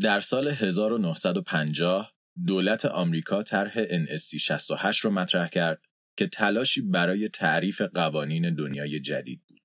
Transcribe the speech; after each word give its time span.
در 0.00 0.20
سال 0.20 0.48
1950 0.48 2.12
دولت 2.46 2.84
آمریکا 2.84 3.42
طرح 3.42 3.84
NSC 3.84 4.36
68 4.40 5.00
رو 5.00 5.10
مطرح 5.10 5.48
کرد 5.48 5.80
که 6.16 6.26
تلاشی 6.26 6.82
برای 6.82 7.28
تعریف 7.28 7.82
قوانین 7.82 8.54
دنیای 8.54 9.00
جدید 9.00 9.42
بود. 9.48 9.60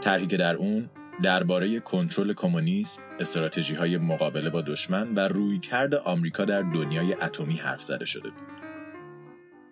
طرحی 0.00 0.26
که 0.26 0.36
در 0.36 0.54
اون 0.54 0.90
درباره 1.22 1.80
کنترل 1.80 2.32
کمونیسم، 2.32 3.02
استراتژی 3.20 3.74
های 3.74 3.98
مقابله 3.98 4.50
با 4.50 4.62
دشمن 4.62 5.14
و 5.14 5.20
رویکرد 5.20 5.94
آمریکا 5.94 6.44
در 6.44 6.62
دنیای 6.62 7.12
اتمی 7.12 7.56
حرف 7.56 7.82
زده 7.82 8.04
شده 8.04 8.30
بود. 8.30 8.46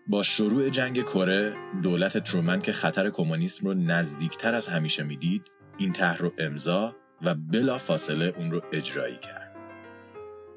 با 0.06 0.22
شروع 0.22 0.70
جنگ 0.70 1.02
کره، 1.02 1.54
دولت 1.82 2.18
ترومن 2.18 2.60
که 2.60 2.72
خطر 2.72 3.10
کمونیسم 3.10 3.66
رو 3.66 3.74
نزدیکتر 3.74 4.54
از 4.54 4.68
همیشه 4.68 5.02
می‌دید، 5.02 5.50
این 5.78 5.92
طرح 5.92 6.18
رو 6.18 6.32
امضا 6.38 6.96
و 7.22 7.34
بلا 7.34 7.78
فاصله 7.78 8.34
اون 8.36 8.50
رو 8.50 8.62
اجرایی 8.72 9.16
کرد. 9.16 9.43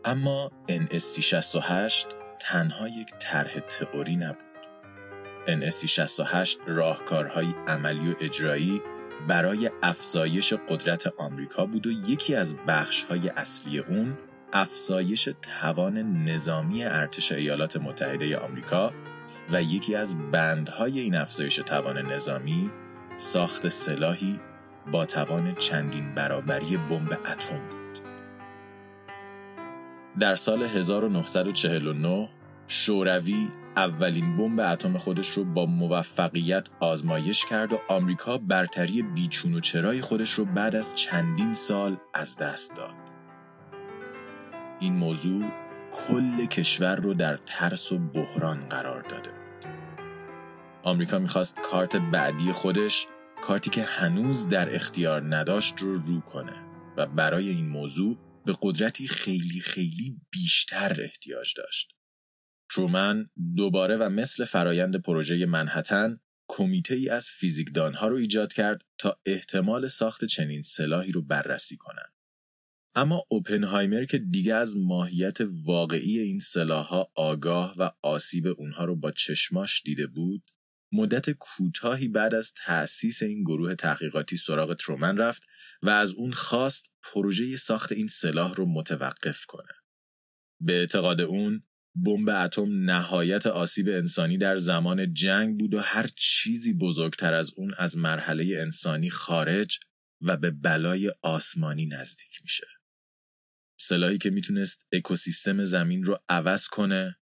اما 0.08 0.52
NSC 0.70 1.20
68 1.20 2.08
تنها 2.40 2.88
یک 2.88 3.08
طرح 3.20 3.60
تئوری 3.60 4.16
نبود. 4.16 4.44
NSC 5.48 5.86
68 5.86 6.60
راهکارهای 6.68 7.48
عملی 7.68 8.12
و 8.12 8.16
اجرایی 8.22 8.82
برای 9.28 9.72
افزایش 9.84 10.54
قدرت 10.54 11.08
آمریکا 11.18 11.66
بود 11.66 11.88
و 11.88 11.92
یکی 11.92 12.36
از 12.36 12.56
بخشهای 12.68 13.30
اصلی 13.30 13.80
اون 13.80 14.18
افزایش 14.54 15.30
توان 15.42 16.24
نظامی 16.24 16.84
ارتش 16.84 17.32
ایالات 17.32 17.78
متحده 17.78 18.38
آمریکا 18.38 18.94
و 19.52 19.62
یکی 19.62 19.96
از 19.96 20.32
بندهای 20.32 21.00
این 21.00 21.16
افزایش 21.16 21.56
توان 21.56 21.98
نظامی 21.98 22.72
ساخت 23.18 23.68
سلاحی 23.68 24.40
با 24.92 25.06
توان 25.06 25.56
چندین 25.56 26.16
برابری 26.16 26.78
بمب 26.78 27.14
اتم 27.14 27.58
بود. 27.58 27.77
در 30.20 30.36
سال 30.36 30.64
1949 30.64 32.30
شوروی 32.68 33.48
اولین 33.76 34.38
بمب 34.38 34.60
اتم 34.60 34.98
خودش 34.98 35.30
رو 35.30 35.44
با 35.44 35.66
موفقیت 35.66 36.70
آزمایش 36.80 37.46
کرد 37.46 37.74
و 37.74 37.80
آمریکا 37.90 38.38
برتری 38.38 39.02
بیچون 39.02 39.54
و 39.54 39.60
چرای 39.60 40.02
خودش 40.02 40.32
رو 40.32 40.46
بعد 40.46 40.76
از 40.76 40.96
چندین 40.96 41.54
سال 41.54 41.98
از 42.14 42.38
دست 42.38 42.76
داد. 42.76 42.96
این 44.80 44.94
موضوع 44.94 45.46
کل 45.92 46.46
کشور 46.46 46.96
رو 46.96 47.14
در 47.14 47.38
ترس 47.46 47.92
و 47.92 47.98
بحران 47.98 48.70
قرار 48.70 49.02
داده 49.02 49.30
بود. 49.30 49.70
آمریکا 50.84 51.20
می‌خواست 51.20 51.62
کارت 51.62 51.96
بعدی 51.96 52.52
خودش 52.52 53.08
کارتی 53.42 53.70
که 53.70 53.84
هنوز 53.84 54.50
در 54.50 54.76
اختیار 54.76 55.36
نداشت 55.36 55.80
رو 55.80 56.00
رو 56.00 56.22
کنه 56.22 56.54
و 56.98 57.06
برای 57.06 57.50
این 57.50 57.70
موضوع 57.70 58.18
به 58.48 58.58
قدرتی 58.62 59.08
خیلی 59.08 59.60
خیلی 59.60 60.22
بیشتر 60.32 61.02
احتیاج 61.02 61.54
داشت. 61.58 61.94
ترومن 62.72 63.28
دوباره 63.56 63.96
و 63.96 64.10
مثل 64.10 64.46
فرایند 64.46 65.02
پروژه 65.02 65.46
منحتن 65.46 66.20
کمیته 66.50 66.96
ای 66.96 67.10
از 67.10 67.30
فیزیکدانها 67.30 68.08
رو 68.08 68.18
ایجاد 68.18 68.54
کرد 68.54 68.82
تا 68.98 69.20
احتمال 69.26 69.88
ساخت 69.88 70.26
چنین 70.26 70.62
سلاحی 70.62 71.12
رو 71.12 71.22
بررسی 71.22 71.78
کنند. 71.78 72.14
اما 72.96 73.26
اوپنهایمر 73.30 74.06
که 74.06 74.18
دیگه 74.18 74.54
از 74.54 74.78
ماهیت 74.78 75.38
واقعی 75.66 76.20
این 76.20 76.40
سلاحها 76.40 77.12
آگاه 77.16 77.76
و 77.78 77.92
آسیب 78.02 78.48
اونها 78.48 78.86
رو 78.86 78.96
با 78.96 79.12
چشماش 79.12 79.82
دیده 79.86 80.08
بود 80.08 80.52
مدت 80.92 81.30
کوتاهی 81.30 82.08
بعد 82.08 82.36
از 82.36 82.54
تأسیس 82.66 83.24
این 83.24 83.44
گروه 83.44 83.76
تحقیقاتی 83.76 84.38
سراغ 84.38 84.74
ترومن 84.74 85.18
رفت 85.18 85.44
و 85.82 85.90
از 85.90 86.12
اون 86.12 86.32
خواست 86.32 86.94
پروژه 87.04 87.58
ساخت 87.58 87.92
این 87.92 88.08
سلاح 88.08 88.56
رو 88.56 88.66
متوقف 88.66 89.46
کنه. 89.46 89.74
به 90.62 90.74
اعتقاد 90.74 91.22
اون 91.22 91.64
بمب 92.06 92.30
اتم 92.30 92.84
نهایت 92.84 93.48
آسیب 93.48 93.88
انسانی 93.90 94.38
در 94.38 94.56
زمان 94.56 95.14
جنگ 95.14 95.60
بود 95.60 95.74
و 95.74 95.80
هر 95.80 96.08
چیزی 96.16 96.74
بزرگتر 96.74 97.34
از 97.34 97.52
اون 97.56 97.74
از 97.78 97.98
مرحله 97.98 98.58
انسانی 98.58 99.10
خارج 99.10 99.80
و 100.22 100.38
به 100.38 100.52
بلای 100.52 101.12
آسمانی 101.22 101.86
نزدیک 101.86 102.42
میشه. 102.42 102.68
سلاحی 103.80 104.18
که 104.18 104.30
می‌تونست 104.30 104.88
اکوسیستم 104.92 105.64
زمین 105.64 106.04
رو 106.04 106.20
عوض 106.30 106.68
کنه، 106.68 107.18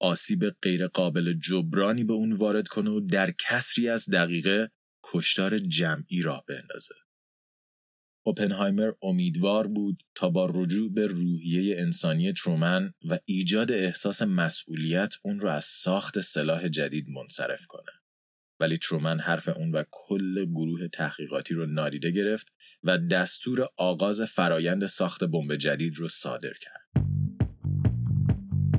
آسیب 0.00 0.50
غیرقابل 0.62 1.32
جبرانی 1.32 2.04
به 2.04 2.12
اون 2.12 2.32
وارد 2.32 2.68
کنه 2.68 2.90
و 2.90 3.00
در 3.00 3.34
کسری 3.48 3.88
از 3.88 4.10
دقیقه 4.10 4.70
کشتار 5.02 5.58
جمعی 5.58 6.22
راه 6.22 6.44
بندازه. 6.48 6.94
اوپنهایمر 8.22 8.92
امیدوار 9.02 9.66
بود 9.66 10.02
تا 10.14 10.30
با 10.30 10.50
رجوع 10.54 10.92
به 10.92 11.06
روحیه 11.06 11.80
انسانی 11.80 12.32
ترومن 12.32 12.92
و 13.10 13.18
ایجاد 13.24 13.72
احساس 13.72 14.22
مسئولیت 14.22 15.14
اون 15.22 15.40
رو 15.40 15.48
از 15.48 15.64
ساخت 15.64 16.20
سلاح 16.20 16.68
جدید 16.68 17.08
منصرف 17.08 17.66
کنه. 17.66 17.92
ولی 18.60 18.76
ترومن 18.76 19.20
حرف 19.20 19.48
اون 19.48 19.70
و 19.70 19.84
کل 19.90 20.44
گروه 20.44 20.88
تحقیقاتی 20.88 21.54
رو 21.54 21.66
نادیده 21.66 22.10
گرفت 22.10 22.52
و 22.82 22.98
دستور 22.98 23.66
آغاز 23.76 24.22
فرایند 24.22 24.86
ساخت 24.86 25.24
بمب 25.24 25.56
جدید 25.56 25.96
رو 25.96 26.08
صادر 26.08 26.52
کرد. 26.60 26.99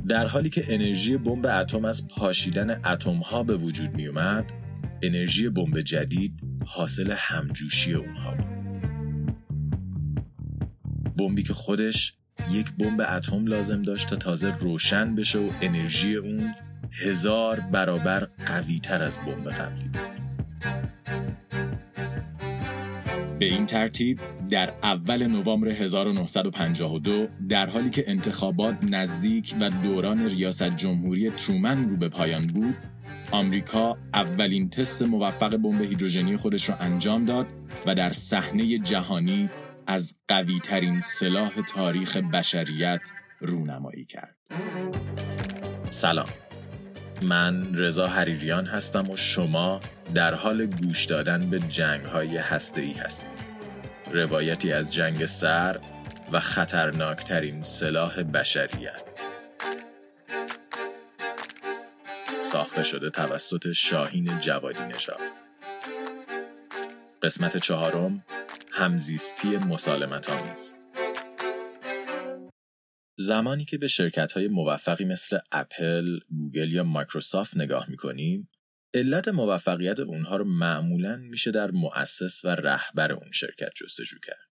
در 0.08 0.28
حالی 0.28 0.50
که 0.50 0.64
انرژی 0.68 1.18
بمب 1.18 1.46
اتم 1.46 1.86
از 1.86 2.08
پاشیدن 2.08 2.82
اتم 2.86 3.18
ها 3.18 3.44
به 3.44 3.58
وجود 3.58 3.96
می 3.96 4.08
اومد، 4.08 4.52
انرژی 5.02 5.50
بمب 5.50 5.82
جدید 5.82 6.34
حاصل 6.66 7.12
همجوشی 7.18 7.94
اونها 7.94 8.36
بود. 8.36 8.62
بمبی 11.18 11.44
که 11.44 11.54
خودش 11.54 12.14
یک 12.52 12.74
بمب 12.74 13.02
اتم 13.02 13.48
لازم 13.48 13.82
داشت 13.82 14.08
تا 14.10 14.16
تازه 14.16 14.58
روشن 14.60 15.16
بشه 15.16 15.40
و 15.40 15.52
انرژی 15.62 16.16
اون 16.16 16.54
هزار 16.92 17.60
برابر 17.60 18.28
قوی 18.46 18.80
تر 18.80 19.04
از 19.04 19.18
بمب 19.18 19.50
قبلی 19.50 19.90
بود. 19.90 20.22
به 23.42 23.48
این 23.48 23.66
ترتیب 23.66 24.20
در 24.50 24.74
اول 24.84 25.28
نوامبر 25.28 25.70
1952 25.70 27.28
در 27.50 27.70
حالی 27.70 27.90
که 27.90 28.04
انتخابات 28.08 28.78
نزدیک 28.84 29.56
و 29.62 29.70
دوران 29.70 30.26
ریاست 30.26 30.76
جمهوری 30.76 31.30
ترومن 31.30 31.90
رو 31.90 31.98
به 31.98 32.10
پایان 32.10 32.48
بود 32.48 32.76
آمریکا 33.32 33.98
اولین 34.14 34.70
تست 34.70 35.02
موفق 35.02 35.58
بمب 35.58 35.82
هیدروژنی 35.82 36.38
خودش 36.38 36.70
را 36.70 36.76
انجام 36.76 37.26
داد 37.26 37.48
و 37.86 37.96
در 37.96 38.12
صحنه 38.12 38.78
جهانی 38.78 39.50
از 39.88 40.18
قوی 40.28 40.60
ترین 40.60 41.00
سلاح 41.00 41.52
تاریخ 41.62 42.18
بشریت 42.18 43.12
رونمایی 43.40 44.06
کرد. 44.06 44.36
سلام. 45.90 46.30
من 47.22 47.76
رضا 47.76 48.08
حریریان 48.08 48.66
هستم 48.66 49.10
و 49.10 49.18
شما 49.18 49.82
در 50.14 50.34
حال 50.34 50.66
گوش 50.66 51.06
دادن 51.06 51.50
به 51.50 51.60
جنگ 51.60 52.06
های 52.06 52.38
هسته 52.38 52.82
ای 52.82 52.94
هستید. 52.94 53.32
روایتی 54.12 54.74
از 54.74 54.94
جنگ 54.94 55.26
سر 55.26 55.80
و 56.32 56.40
خطرناکترین 56.40 57.62
سلاح 57.62 58.24
بشریت. 58.24 59.04
ساخته 62.42 62.84
شده 62.84 63.10
توسط 63.10 63.72
شاهین 63.72 64.40
جوادی 64.40 64.84
نژاد. 64.84 65.20
قسمت 67.22 67.58
چهارم 67.58 68.24
همزیستی 68.72 69.58
مسالمت 69.58 70.30
آمیز 70.30 70.74
زمانی 73.22 73.66
که 73.66 73.78
به 73.78 73.88
شرکت 73.88 74.32
های 74.32 74.48
موفقی 74.48 75.06
مثل 75.06 75.40
اپل، 75.52 76.20
گوگل 76.30 76.72
یا 76.72 76.84
مایکروسافت 76.84 77.58
نگاه 77.58 77.90
می‌کنیم 77.90 78.50
علت 78.94 79.28
موفقیت 79.28 80.00
اونها 80.00 80.36
رو 80.36 80.46
معمولا 80.46 81.18
میشه 81.18 81.52
در 81.52 81.72
مؤسس 81.72 82.46
و 82.46 82.48
رهبر 82.48 83.12
اون 83.12 83.32
شرکت 83.32 83.70
جستجو 83.76 84.18
کرد. 84.24 84.50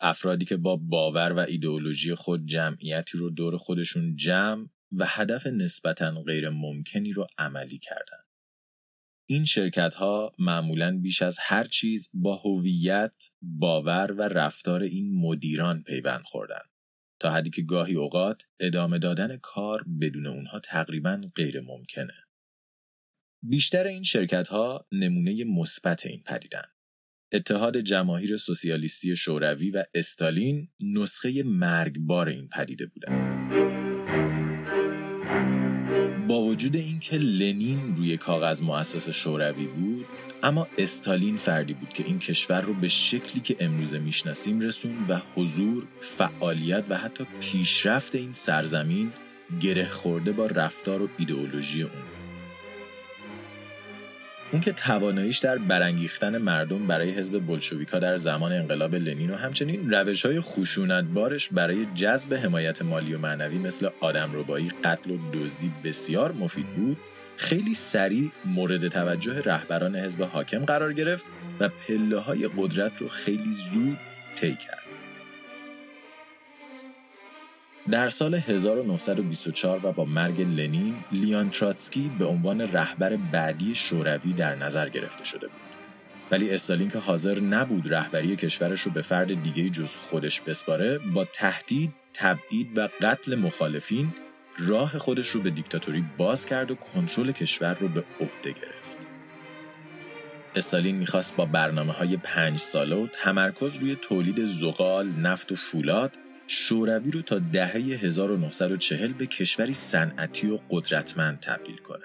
افرادی 0.00 0.44
که 0.44 0.56
با 0.56 0.76
باور 0.76 1.32
و 1.32 1.38
ایدئولوژی 1.38 2.14
خود 2.14 2.46
جمعیتی 2.46 3.18
رو 3.18 3.30
دور 3.30 3.56
خودشون 3.56 4.16
جمع 4.16 4.68
و 4.92 5.04
هدف 5.08 5.46
نسبتا 5.46 6.22
غیر 6.22 6.48
ممکنی 6.50 7.12
رو 7.12 7.26
عملی 7.38 7.78
کردن. 7.78 8.22
این 9.30 9.44
شرکت 9.44 9.94
ها 9.94 10.32
معمولا 10.38 10.98
بیش 10.98 11.22
از 11.22 11.38
هر 11.42 11.64
چیز 11.64 12.10
با 12.12 12.36
هویت، 12.36 13.14
باور 13.42 14.12
و 14.12 14.22
رفتار 14.22 14.82
این 14.82 15.20
مدیران 15.20 15.82
پیوند 15.82 16.22
خوردن. 16.24 16.62
تا 17.20 17.32
حدی 17.32 17.50
که 17.50 17.62
گاهی 17.62 17.94
اوقات 17.94 18.42
ادامه 18.60 18.98
دادن 18.98 19.36
کار 19.36 19.84
بدون 20.00 20.26
اونها 20.26 20.60
تقریبا 20.60 21.20
غیر 21.34 21.60
ممکنه. 21.60 22.14
بیشتر 23.42 23.86
این 23.86 24.02
شرکت 24.02 24.48
ها 24.48 24.86
نمونه 24.92 25.44
مثبت 25.44 26.06
این 26.06 26.22
پدیدن. 26.26 26.64
اتحاد 27.32 27.78
جماهیر 27.78 28.36
سوسیالیستی 28.36 29.16
شوروی 29.16 29.70
و 29.70 29.84
استالین 29.94 30.68
نسخه 30.80 31.42
مرگبار 31.42 32.28
این 32.28 32.48
پدیده 32.48 32.86
بودند. 32.86 33.38
با 36.28 36.42
وجود 36.42 36.76
اینکه 36.76 37.16
لنین 37.18 37.96
روی 37.96 38.16
کاغذ 38.16 38.62
مؤسس 38.62 39.10
شوروی 39.10 39.66
بود 39.66 40.06
اما 40.42 40.68
استالین 40.78 41.36
فردی 41.36 41.74
بود 41.74 41.92
که 41.92 42.04
این 42.04 42.18
کشور 42.18 42.60
رو 42.60 42.74
به 42.74 42.88
شکلی 42.88 43.40
که 43.40 43.56
امروزه 43.60 43.98
می‌شناسیم 43.98 44.60
رسون 44.60 44.96
و 45.08 45.20
حضور، 45.34 45.86
فعالیت 46.00 46.84
و 46.88 46.96
حتی 46.96 47.26
پیشرفت 47.40 48.14
این 48.14 48.32
سرزمین 48.32 49.12
گره 49.60 49.88
خورده 49.88 50.32
با 50.32 50.46
رفتار 50.46 51.02
و 51.02 51.08
ایدئولوژی 51.18 51.82
اون. 51.82 52.02
اون 54.52 54.60
که 54.60 54.72
تواناییش 54.72 55.38
در 55.38 55.58
برانگیختن 55.58 56.38
مردم 56.38 56.86
برای 56.86 57.10
حزب 57.10 57.38
بلشویکا 57.46 57.98
در 57.98 58.16
زمان 58.16 58.52
انقلاب 58.52 58.94
لنین 58.94 59.30
و 59.30 59.36
همچنین 59.36 59.90
روش 59.90 60.26
های 60.26 60.42
بارش 61.14 61.48
برای 61.48 61.86
جذب 61.94 62.34
حمایت 62.34 62.82
مالی 62.82 63.14
و 63.14 63.18
معنوی 63.18 63.58
مثل 63.58 63.88
آدم 64.00 64.30
ربایی، 64.34 64.68
قتل 64.84 65.10
و 65.10 65.18
دزدی 65.32 65.72
بسیار 65.84 66.32
مفید 66.32 66.66
بود 66.66 66.96
خیلی 67.38 67.74
سریع 67.74 68.30
مورد 68.44 68.88
توجه 68.88 69.40
رهبران 69.40 69.96
حزب 69.96 70.22
حاکم 70.22 70.64
قرار 70.64 70.92
گرفت 70.92 71.26
و 71.60 71.68
پله 71.68 72.18
های 72.18 72.50
قدرت 72.58 72.98
رو 72.98 73.08
خیلی 73.08 73.52
زود 73.52 73.98
طی 74.34 74.54
کرد. 74.54 74.78
در 77.90 78.08
سال 78.08 78.34
1924 78.34 79.86
و 79.86 79.92
با 79.92 80.04
مرگ 80.04 80.40
لنین، 80.40 80.94
لیان 81.12 81.50
تراتسکی 81.50 82.10
به 82.18 82.24
عنوان 82.24 82.60
رهبر 82.60 83.16
بعدی 83.16 83.74
شوروی 83.74 84.32
در 84.32 84.54
نظر 84.54 84.88
گرفته 84.88 85.24
شده 85.24 85.46
بود. 85.46 85.60
ولی 86.30 86.50
استالین 86.50 86.88
که 86.88 86.98
حاضر 86.98 87.40
نبود 87.40 87.94
رهبری 87.94 88.36
کشورش 88.36 88.80
رو 88.80 88.92
به 88.92 89.02
فرد 89.02 89.42
دیگه 89.42 89.70
جز 89.70 89.96
خودش 89.96 90.40
بسپاره 90.40 90.98
با 90.98 91.24
تهدید، 91.24 91.92
تبعید 92.14 92.78
و 92.78 92.88
قتل 93.02 93.34
مخالفین 93.34 94.12
راه 94.58 94.98
خودش 94.98 95.28
رو 95.28 95.40
به 95.40 95.50
دیکتاتوری 95.50 96.04
باز 96.18 96.46
کرد 96.46 96.70
و 96.70 96.74
کنترل 96.74 97.32
کشور 97.32 97.74
رو 97.74 97.88
به 97.88 98.04
عهده 98.20 98.52
گرفت. 98.52 98.98
استالین 100.56 100.96
می‌خواست 100.96 101.36
با 101.36 101.46
برنامه 101.46 101.92
های 101.92 102.16
پنج 102.16 102.58
ساله 102.58 102.96
و 102.96 103.06
تمرکز 103.06 103.78
روی 103.78 103.94
تولید 103.94 104.44
زغال، 104.44 105.06
نفت 105.08 105.52
و 105.52 105.54
فولاد 105.54 106.16
شوروی 106.46 107.10
رو 107.10 107.22
تا 107.22 107.38
دهه 107.38 107.74
1940 107.76 109.12
به 109.12 109.26
کشوری 109.26 109.72
صنعتی 109.72 110.50
و 110.50 110.58
قدرتمند 110.70 111.40
تبدیل 111.40 111.76
کنه. 111.76 112.04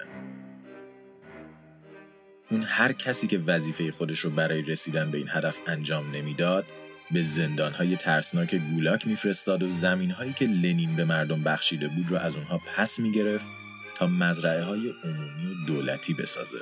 اون 2.50 2.62
هر 2.62 2.92
کسی 2.92 3.26
که 3.26 3.38
وظیفه 3.38 3.92
خودش 3.92 4.18
رو 4.18 4.30
برای 4.30 4.62
رسیدن 4.62 5.10
به 5.10 5.18
این 5.18 5.28
هدف 5.30 5.58
انجام 5.66 6.10
نمی‌داد 6.10 6.64
به 7.10 7.22
زندانهای 7.22 7.96
ترسناک 7.96 8.54
گولاک 8.54 9.06
میفرستاد 9.06 9.62
و 9.62 9.68
زمینهایی 9.68 10.32
که 10.32 10.46
لنین 10.46 10.96
به 10.96 11.04
مردم 11.04 11.42
بخشیده 11.42 11.88
بود 11.88 12.10
رو 12.10 12.16
از 12.16 12.36
اونها 12.36 12.60
پس 12.76 12.98
می‌گرفت 12.98 13.46
تا 13.94 14.06
مزرعه 14.06 14.62
های 14.62 14.92
عمومی 15.04 15.46
و 15.46 15.66
دولتی 15.66 16.14
بسازه. 16.14 16.60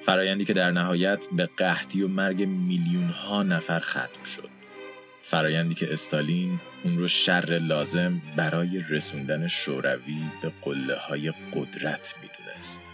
فرایندی 0.00 0.44
که 0.44 0.52
در 0.52 0.70
نهایت 0.70 1.26
به 1.32 1.46
قحطی 1.46 2.02
و 2.02 2.08
مرگ 2.08 2.42
میلیون 2.42 3.08
ها 3.08 3.42
نفر 3.42 3.80
ختم 3.80 4.24
شد. 4.24 4.50
فرایندی 5.22 5.74
که 5.74 5.92
استالین 5.92 6.60
اون 6.82 6.98
رو 6.98 7.08
شر 7.08 7.58
لازم 7.62 8.22
برای 8.36 8.84
رسوندن 8.90 9.46
شوروی 9.46 10.22
به 10.42 10.52
قله 10.62 10.96
های 10.96 11.32
قدرت 11.52 12.14
می‌دونست. 12.22 12.93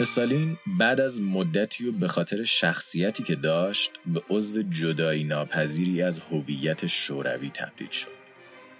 استالین 0.00 0.56
بعد 0.78 1.00
از 1.00 1.22
مدتی 1.22 1.88
و 1.88 1.92
به 1.92 2.08
خاطر 2.08 2.44
شخصیتی 2.44 3.22
که 3.22 3.34
داشت 3.34 3.92
به 4.06 4.22
عضو 4.30 4.62
جدایی 4.62 5.24
ناپذیری 5.24 6.02
از 6.02 6.18
هویت 6.18 6.86
شوروی 6.86 7.50
تبدیل 7.50 7.90
شد. 7.90 8.10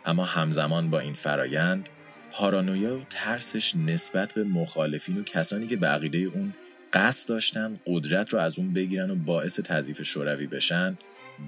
اما 0.05 0.25
همزمان 0.25 0.91
با 0.91 1.01
این 1.01 1.15
فرایند 1.15 1.89
پارانویا 2.33 2.99
و 2.99 3.05
ترسش 3.11 3.77
نسبت 3.77 4.35
به 4.35 4.45
مخالفین 4.45 5.19
و 5.19 5.23
کسانی 5.23 5.67
که 5.67 5.77
به 5.77 5.87
عقیده 5.87 6.19
اون 6.19 6.55
قصد 6.93 7.29
داشتن 7.29 7.81
قدرت 7.87 8.33
رو 8.33 8.39
از 8.39 8.59
اون 8.59 8.73
بگیرن 8.73 9.11
و 9.11 9.15
باعث 9.15 9.61
تضعیف 9.61 10.03
شوروی 10.03 10.47
بشن 10.47 10.99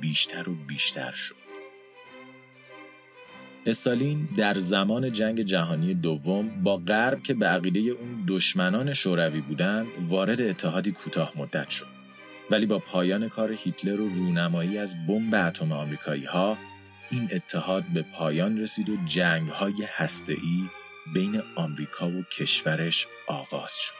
بیشتر 0.00 0.48
و 0.48 0.54
بیشتر 0.54 1.10
شد. 1.10 1.45
استالین 3.66 4.28
در 4.36 4.54
زمان 4.54 5.12
جنگ 5.12 5.40
جهانی 5.40 5.94
دوم 5.94 6.62
با 6.62 6.76
غرب 6.76 7.22
که 7.22 7.34
به 7.34 7.46
عقیده 7.46 7.80
اون 7.80 8.24
دشمنان 8.28 8.92
شوروی 8.92 9.40
بودند 9.40 9.86
وارد 10.08 10.40
اتحادی 10.40 10.92
کوتاه 10.92 11.32
مدت 11.36 11.70
شد 11.70 11.86
ولی 12.50 12.66
با 12.66 12.78
پایان 12.78 13.28
کار 13.28 13.52
هیتلر 13.52 14.00
و 14.00 14.08
رونمایی 14.08 14.78
از 14.78 15.06
بمب 15.06 15.34
اتم 15.34 15.72
آمریکایی 15.72 16.24
ها 16.24 16.58
این 17.10 17.28
اتحاد 17.32 17.84
به 17.94 18.02
پایان 18.02 18.60
رسید 18.60 18.88
و 18.88 18.96
جنگ 19.04 19.48
های 19.48 19.74
ای 20.28 20.68
بین 21.14 21.42
آمریکا 21.56 22.08
و 22.08 22.22
کشورش 22.22 23.06
آغاز 23.26 23.72
شد 23.80 23.94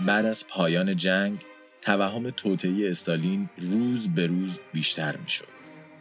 بعد 0.00 0.26
از 0.26 0.46
پایان 0.48 0.96
جنگ 0.96 1.38
توهم 1.82 2.30
توطئه 2.30 2.90
استالین 2.90 3.48
روز 3.58 4.08
به 4.08 4.26
روز 4.26 4.60
بیشتر 4.72 5.16
می 5.16 5.30
شد. 5.30 5.53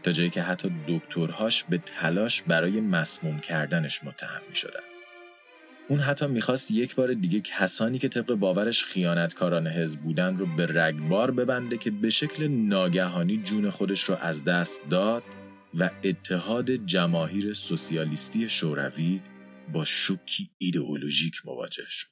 تا 0.03 0.11
جایی 0.11 0.29
که 0.29 0.41
حتی 0.41 0.71
دکترهاش 0.87 1.63
به 1.63 1.77
تلاش 1.77 2.41
برای 2.41 2.81
مسموم 2.81 3.39
کردنش 3.39 4.03
متهم 4.03 4.41
می 4.49 4.55
شدن. 4.55 4.83
اون 5.87 5.99
حتی 5.99 6.27
می‌خواست 6.27 6.71
یک 6.71 6.95
بار 6.95 7.13
دیگه 7.13 7.39
کسانی 7.39 7.99
که 7.99 8.07
طبق 8.07 8.33
باورش 8.33 8.85
خیانتکاران 8.85 9.67
حزب 9.67 9.99
بودن 9.99 10.37
رو 10.37 10.45
به 10.55 10.65
رگبار 10.65 11.31
ببنده 11.31 11.77
که 11.77 11.91
به 11.91 12.09
شکل 12.09 12.47
ناگهانی 12.47 13.37
جون 13.37 13.69
خودش 13.69 14.03
رو 14.03 14.15
از 14.15 14.43
دست 14.43 14.81
داد 14.89 15.23
و 15.73 15.89
اتحاد 16.03 16.71
جماهیر 16.71 17.53
سوسیالیستی 17.53 18.49
شوروی 18.49 19.21
با 19.73 19.85
شوکی 19.85 20.49
ایدئولوژیک 20.57 21.35
مواجه 21.45 21.85
شد. 21.87 22.07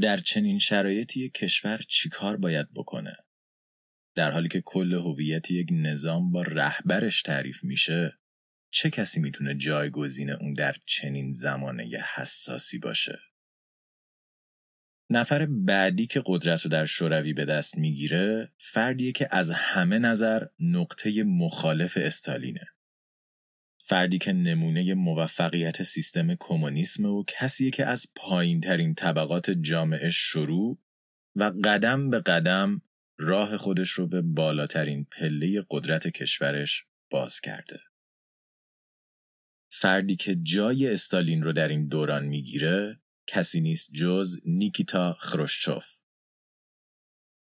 در 0.00 0.16
چنین 0.16 0.58
شرایطی 0.58 1.28
کشور 1.28 1.80
چیکار 1.88 2.36
باید 2.36 2.66
بکنه؟ 2.74 3.16
در 4.20 4.30
حالی 4.30 4.48
که 4.48 4.60
کل 4.60 4.94
هویت 4.94 5.50
یک 5.50 5.68
نظام 5.70 6.32
با 6.32 6.42
رهبرش 6.42 7.22
تعریف 7.22 7.64
میشه 7.64 8.18
چه 8.70 8.90
کسی 8.90 9.20
می‌تونه 9.20 9.54
جایگزین 9.54 10.30
اون 10.30 10.52
در 10.52 10.76
چنین 10.86 11.32
زمانه 11.32 11.84
حساسی 12.14 12.78
باشه؟ 12.78 13.18
نفر 15.10 15.46
بعدی 15.46 16.06
که 16.06 16.22
قدرت 16.26 16.62
رو 16.62 16.70
در 16.70 16.84
شوروی 16.84 17.32
به 17.32 17.44
دست 17.44 17.78
می‌گیره 17.78 18.52
فردیه 18.58 19.12
که 19.12 19.28
از 19.30 19.50
همه 19.50 19.98
نظر 19.98 20.46
نقطه 20.58 21.22
مخالف 21.24 21.98
استالینه. 22.00 22.66
فردی 23.78 24.18
که 24.18 24.32
نمونه 24.32 24.94
موفقیت 24.94 25.82
سیستم 25.82 26.34
کمونیسم 26.34 27.04
و 27.04 27.24
کسیه 27.28 27.70
که 27.70 27.86
از 27.86 28.06
پایین 28.14 28.60
ترین 28.60 28.94
طبقات 28.94 29.50
جامعه 29.50 30.10
شروع 30.10 30.78
و 31.36 31.52
قدم 31.64 32.10
به 32.10 32.20
قدم 32.20 32.82
راه 33.22 33.56
خودش 33.56 33.90
رو 33.90 34.06
به 34.06 34.22
بالاترین 34.22 35.04
پله 35.04 35.66
قدرت 35.70 36.08
کشورش 36.08 36.84
باز 37.10 37.40
کرده. 37.40 37.80
فردی 39.72 40.16
که 40.16 40.34
جای 40.34 40.92
استالین 40.92 41.42
رو 41.42 41.52
در 41.52 41.68
این 41.68 41.88
دوران 41.88 42.24
می‌گیره 42.24 43.00
کسی 43.26 43.60
نیست 43.60 43.92
جز 43.92 44.40
نیکیتا 44.44 45.16
خروشچوف. 45.20 45.84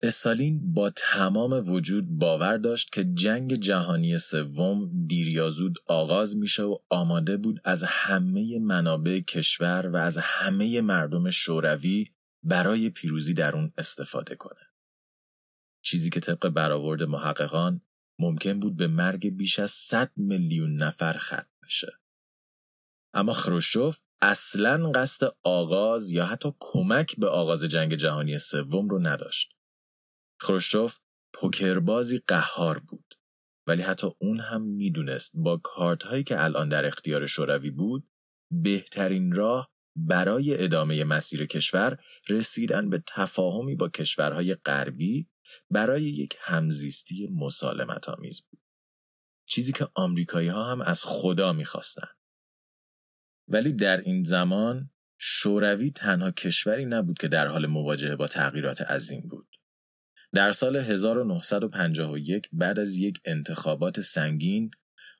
استالین 0.01 0.73
با 0.73 0.89
تمام 0.89 1.69
وجود 1.69 2.09
باور 2.09 2.57
داشت 2.57 2.91
که 2.91 3.03
جنگ 3.03 3.53
جهانی 3.53 4.17
سوم 4.17 5.05
دیر 5.07 5.27
یا 5.27 5.49
زود 5.49 5.79
آغاز 5.85 6.37
میشه 6.37 6.63
و 6.63 6.77
آماده 6.89 7.37
بود 7.37 7.61
از 7.63 7.83
همه 7.87 8.59
منابع 8.59 9.19
کشور 9.19 9.87
و 9.87 9.95
از 9.95 10.17
همه 10.17 10.81
مردم 10.81 11.29
شوروی 11.29 12.07
برای 12.43 12.89
پیروزی 12.89 13.33
در 13.33 13.55
اون 13.55 13.73
استفاده 13.77 14.35
کنه. 14.35 14.72
چیزی 15.93 16.09
که 16.09 16.19
طبق 16.19 16.49
برآورد 16.49 17.03
محققان 17.03 17.81
ممکن 18.19 18.59
بود 18.59 18.77
به 18.77 18.87
مرگ 18.87 19.29
بیش 19.29 19.59
از 19.59 19.71
100 19.71 20.11
میلیون 20.15 20.75
نفر 20.75 21.13
ختم 21.17 21.49
بشه. 21.63 21.99
اما 23.13 23.33
خروشوف 23.33 23.99
اصلا 24.21 24.91
قصد 24.91 25.27
آغاز 25.43 26.11
یا 26.11 26.25
حتی 26.25 26.53
کمک 26.59 27.15
به 27.19 27.27
آغاز 27.27 27.63
جنگ 27.63 27.95
جهانی 27.95 28.37
سوم 28.37 28.89
رو 28.89 28.99
نداشت. 28.99 29.57
خروشچوف 30.41 30.99
پوکربازی 31.33 32.23
قهار 32.27 32.79
بود 32.79 33.13
ولی 33.67 33.81
حتی 33.81 34.07
اون 34.21 34.39
هم 34.39 34.61
می‌دونست 34.61 35.31
با 35.35 35.57
کارت 35.57 36.03
هایی 36.03 36.23
که 36.23 36.43
الان 36.43 36.69
در 36.69 36.85
اختیار 36.85 37.25
شوروی 37.25 37.71
بود 37.71 38.09
بهترین 38.51 39.31
راه 39.31 39.71
برای 39.95 40.63
ادامه 40.63 41.03
مسیر 41.03 41.45
کشور 41.45 41.97
رسیدن 42.29 42.89
به 42.89 43.03
تفاهمی 43.07 43.75
با 43.75 43.89
کشورهای 43.89 44.55
غربی 44.55 45.32
برای 45.69 46.03
یک 46.03 46.37
همزیستی 46.39 47.27
مسالمت 47.27 48.09
آمیز 48.09 48.41
بود. 48.41 48.61
چیزی 49.45 49.73
که 49.73 49.87
آمریکایی 49.95 50.47
ها 50.47 50.71
هم 50.71 50.81
از 50.81 51.01
خدا 51.03 51.53
می‌خواستن. 51.53 52.07
ولی 53.47 53.73
در 53.73 54.01
این 54.01 54.23
زمان 54.23 54.89
شوروی 55.17 55.91
تنها 55.91 56.31
کشوری 56.31 56.85
نبود 56.85 57.17
که 57.17 57.27
در 57.27 57.47
حال 57.47 57.65
مواجهه 57.65 58.15
با 58.15 58.27
تغییرات 58.27 58.81
عظیم 58.81 59.21
بود. 59.29 59.47
در 60.33 60.51
سال 60.51 60.75
1951 60.75 62.49
بعد 62.51 62.79
از 62.79 62.97
یک 62.97 63.19
انتخابات 63.25 64.01
سنگین 64.01 64.71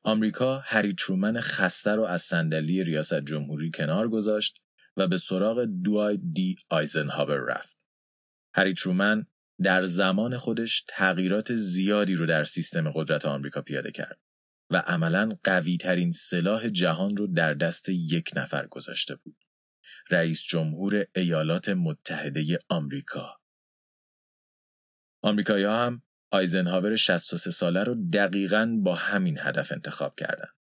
آمریکا 0.04 0.60
هری 0.60 0.94
ترومن 0.94 1.40
خسته 1.40 1.92
رو 1.92 2.04
از 2.04 2.22
صندلی 2.22 2.84
ریاست 2.84 3.22
جمهوری 3.22 3.72
کنار 3.72 4.10
گذاشت 4.10 4.63
و 4.98 5.08
به 5.08 5.18
سراغ 5.18 5.66
دوای 5.66 6.18
دی 6.18 6.56
آیزنهاور 6.70 7.38
رفت. 7.38 7.78
هری 8.56 8.74
ترومن 8.74 9.25
در 9.63 9.86
زمان 9.86 10.38
خودش 10.38 10.84
تغییرات 10.88 11.55
زیادی 11.55 12.15
رو 12.15 12.25
در 12.25 12.43
سیستم 12.43 12.91
قدرت 12.91 13.25
آمریکا 13.25 13.62
پیاده 13.62 13.91
کرد 13.91 14.20
و 14.70 14.77
عملا 14.77 15.29
قوی 15.43 15.77
ترین 15.77 16.12
سلاح 16.12 16.70
جهان 16.70 17.17
رو 17.17 17.27
در 17.27 17.53
دست 17.53 17.89
یک 17.89 18.29
نفر 18.36 18.67
گذاشته 18.67 19.15
بود. 19.15 19.38
رئیس 20.10 20.43
جمهور 20.43 21.05
ایالات 21.15 21.70
متحده 21.70 22.60
آمریکا. 22.70 23.39
آمریکایی 25.22 25.63
هم 25.63 26.01
آیزنهاور 26.32 26.96
63 26.96 27.51
ساله 27.51 27.84
رو 27.84 27.96
دقیقا 28.13 28.79
با 28.84 28.96
همین 28.96 29.38
هدف 29.39 29.72
انتخاب 29.72 30.15
کردند. 30.15 30.53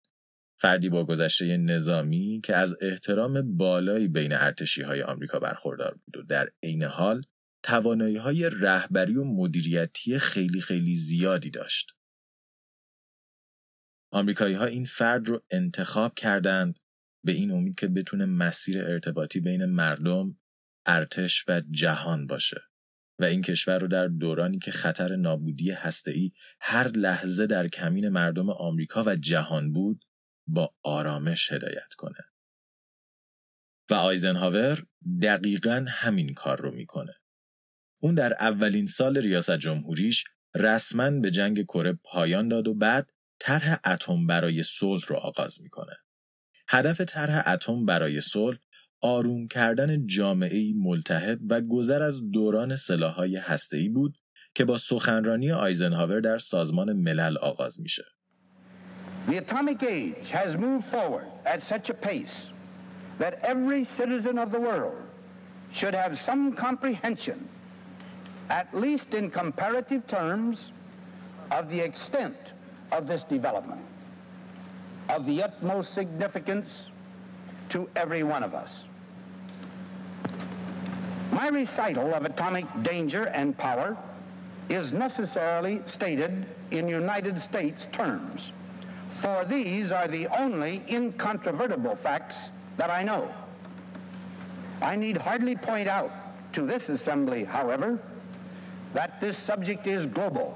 فردی 0.56 0.88
با 0.88 1.04
گذشته 1.04 1.56
نظامی 1.56 2.40
که 2.44 2.56
از 2.56 2.76
احترام 2.80 3.56
بالایی 3.56 4.08
بین 4.08 4.32
ارتشی 4.32 4.82
های 4.82 5.02
آمریکا 5.02 5.38
برخوردار 5.38 5.94
بود 5.94 6.16
و 6.16 6.22
در 6.22 6.50
عین 6.62 6.82
حال 6.82 7.22
توانایی 7.62 8.16
های 8.16 8.50
رهبری 8.50 9.16
و 9.16 9.24
مدیریتی 9.24 10.18
خیلی 10.18 10.60
خیلی 10.60 10.94
زیادی 10.94 11.50
داشت. 11.50 11.96
آمریکایی 14.12 14.54
ها 14.54 14.64
این 14.64 14.84
فرد 14.84 15.28
رو 15.28 15.44
انتخاب 15.50 16.14
کردند 16.14 16.78
به 17.24 17.32
این 17.32 17.50
امید 17.50 17.74
که 17.74 17.88
بتونه 17.88 18.26
مسیر 18.26 18.82
ارتباطی 18.82 19.40
بین 19.40 19.64
مردم، 19.64 20.40
ارتش 20.86 21.44
و 21.48 21.60
جهان 21.70 22.26
باشه. 22.26 22.60
و 23.18 23.24
این 23.24 23.42
کشور 23.42 23.78
رو 23.78 23.88
در 23.88 24.08
دورانی 24.08 24.58
که 24.58 24.70
خطر 24.70 25.16
نابودی 25.16 25.70
هسته‌ای 25.70 26.32
هر 26.60 26.88
لحظه 26.88 27.46
در 27.46 27.68
کمین 27.68 28.08
مردم 28.08 28.50
آمریکا 28.50 29.02
و 29.06 29.16
جهان 29.16 29.72
بود 29.72 30.04
با 30.46 30.74
آرامش 30.82 31.52
هدایت 31.52 31.94
کنه. 31.96 32.18
و 33.90 33.94
آیزنهاور 33.94 34.86
دقیقا 35.22 35.86
همین 35.88 36.34
کار 36.34 36.60
رو 36.60 36.70
می‌کنه. 36.70 37.21
اون 38.04 38.14
در 38.14 38.32
اولین 38.40 38.86
سال 38.86 39.18
ریاست 39.18 39.56
جمهوریش 39.56 40.24
رسما 40.54 41.10
به 41.10 41.30
جنگ 41.30 41.62
کره 41.62 41.98
پایان 42.04 42.48
داد 42.48 42.68
و 42.68 42.74
بعد 42.74 43.10
طرح 43.38 43.78
اتم 43.86 44.26
برای 44.26 44.62
صلح 44.62 45.04
رو 45.06 45.16
آغاز 45.16 45.62
می‌کنه. 45.62 45.92
هدف 46.68 47.00
طرح 47.00 47.48
اتم 47.48 47.86
برای 47.86 48.20
صلح 48.20 48.58
آروم 49.00 49.48
کردن 49.48 50.06
جامعه 50.06 50.72
ملتهب 50.76 51.38
و 51.48 51.60
گذر 51.60 52.02
از 52.02 52.30
دوران 52.30 52.76
سلاحهای 52.76 53.36
هسته‌ای 53.36 53.88
بود 53.88 54.18
که 54.54 54.64
با 54.64 54.76
سخنرانی 54.76 55.52
آیزنهاور 55.52 56.20
در 56.20 56.38
سازمان 56.38 56.92
ملل 56.92 57.38
آغاز 57.38 57.80
میشه. 57.80 58.04
The 59.28 59.36
atomic 59.36 59.82
age 59.82 60.30
has 60.30 60.56
moved 60.56 60.86
forward 60.92 61.28
at 61.46 61.62
such 61.62 61.90
a 61.90 61.94
pace 61.94 62.36
that 63.18 63.34
every 63.52 63.84
citizen 63.98 64.38
of 64.38 64.50
the 64.50 64.62
world 64.68 64.98
should 65.78 65.94
have 65.94 66.14
some 66.28 66.42
comprehension, 66.66 67.38
at 68.52 68.72
least 68.74 69.14
in 69.14 69.30
comparative 69.30 70.06
terms, 70.06 70.72
of 71.52 71.70
the 71.70 71.80
extent 71.80 72.36
of 72.92 73.06
this 73.06 73.22
development, 73.22 73.80
of 75.08 75.24
the 75.24 75.42
utmost 75.42 75.94
significance 75.94 76.68
to 77.70 77.88
every 77.96 78.22
one 78.22 78.42
of 78.42 78.54
us. 78.54 78.84
My 81.32 81.48
recital 81.48 82.12
of 82.12 82.26
atomic 82.26 82.66
danger 82.82 83.24
and 83.28 83.56
power 83.56 83.96
is 84.68 84.92
necessarily 84.92 85.80
stated 85.86 86.44
in 86.70 86.86
United 86.86 87.40
States 87.40 87.86
terms, 87.90 88.52
for 89.22 89.46
these 89.46 89.90
are 89.92 90.08
the 90.08 90.26
only 90.26 90.82
incontrovertible 90.90 91.96
facts 91.96 92.36
that 92.76 92.90
I 92.90 93.02
know. 93.02 93.32
I 94.82 94.94
need 94.94 95.16
hardly 95.16 95.56
point 95.56 95.88
out 95.88 96.12
to 96.52 96.66
this 96.66 96.90
assembly, 96.90 97.44
however, 97.44 97.98
that 98.94 99.10
this 99.20 99.36
subject 99.50 99.86
is 99.86 100.06
global, 100.06 100.48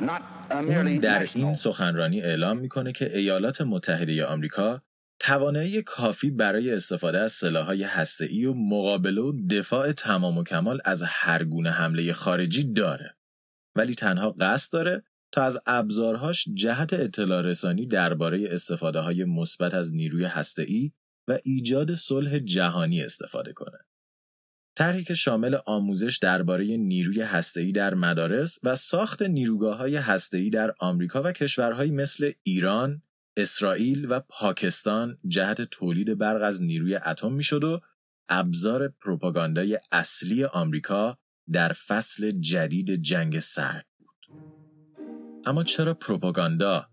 not 0.00 0.22
merely 0.62 0.98
در 0.98 1.28
این 1.34 1.54
سخنرانی 1.54 2.20
اعلام 2.20 2.58
می‌کنه 2.58 2.92
که 2.92 3.16
ایالات 3.16 3.60
متحده 3.60 4.24
آمریکا 4.24 4.82
توانایی 5.18 5.82
کافی 5.82 6.30
برای 6.30 6.74
استفاده 6.74 7.18
از 7.18 7.32
سلاح‌های 7.32 7.82
هسته‌ای 7.82 8.44
و 8.44 8.54
مقابله 8.54 9.20
و 9.20 9.32
دفاع 9.50 9.92
تمام 9.92 10.38
و 10.38 10.44
کمال 10.44 10.80
از 10.84 11.02
هر 11.06 11.44
گونه 11.44 11.70
حمله 11.70 12.12
خارجی 12.12 12.72
داره 12.72 13.16
ولی 13.76 13.94
تنها 13.94 14.30
قصد 14.40 14.72
داره 14.72 15.02
تا 15.32 15.42
از 15.42 15.60
ابزارهاش 15.66 16.48
جهت 16.54 16.92
اطلاع 16.92 17.42
رسانی 17.42 17.86
درباره 17.86 18.48
استفاده 18.50 19.00
های 19.00 19.24
مثبت 19.24 19.74
از 19.74 19.94
نیروی 19.94 20.24
هسته‌ای 20.24 20.92
و 21.28 21.38
ایجاد 21.44 21.94
صلح 21.94 22.38
جهانی 22.38 23.02
استفاده 23.02 23.52
کنه. 23.52 23.78
طرحی 24.80 25.04
که 25.04 25.14
شامل 25.14 25.56
آموزش 25.66 26.18
درباره 26.22 26.76
نیروی 26.76 27.22
هسته‌ای 27.22 27.72
در 27.72 27.94
مدارس 27.94 28.58
و 28.62 28.74
ساخت 28.74 29.22
نیروگاه 29.22 29.78
های 29.78 29.96
هسته‌ای 29.96 30.50
در 30.50 30.74
آمریکا 30.78 31.22
و 31.22 31.32
کشورهایی 31.32 31.90
مثل 31.90 32.32
ایران، 32.42 33.02
اسرائیل 33.36 34.06
و 34.10 34.20
پاکستان 34.20 35.16
جهت 35.26 35.62
تولید 35.62 36.18
برق 36.18 36.42
از 36.42 36.62
نیروی 36.62 36.96
اتم 36.96 37.32
می‌شد 37.32 37.64
و 37.64 37.80
ابزار 38.28 38.88
پروپاگاندای 38.88 39.78
اصلی 39.92 40.44
آمریکا 40.44 41.18
در 41.52 41.72
فصل 41.72 42.30
جدید 42.30 42.94
جنگ 42.94 43.38
سرد 43.38 43.86
بود. 43.98 44.40
اما 45.46 45.62
چرا 45.62 45.94
پروپاگاندا؟ 45.94 46.86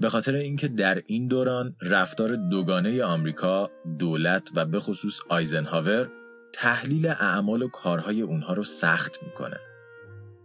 به 0.00 0.08
خاطر 0.08 0.34
اینکه 0.34 0.68
در 0.68 1.02
این 1.06 1.28
دوران 1.28 1.76
رفتار 1.80 2.36
دوگانه 2.36 3.04
آمریکا، 3.04 3.70
دولت 3.98 4.50
و 4.56 4.64
به 4.64 4.80
خصوص 4.80 5.20
آیزنهاور 5.28 6.21
تحلیل 6.52 7.06
اعمال 7.06 7.62
و 7.62 7.68
کارهای 7.68 8.22
اونها 8.22 8.52
رو 8.52 8.62
سخت 8.62 9.22
می‌کنه. 9.22 9.56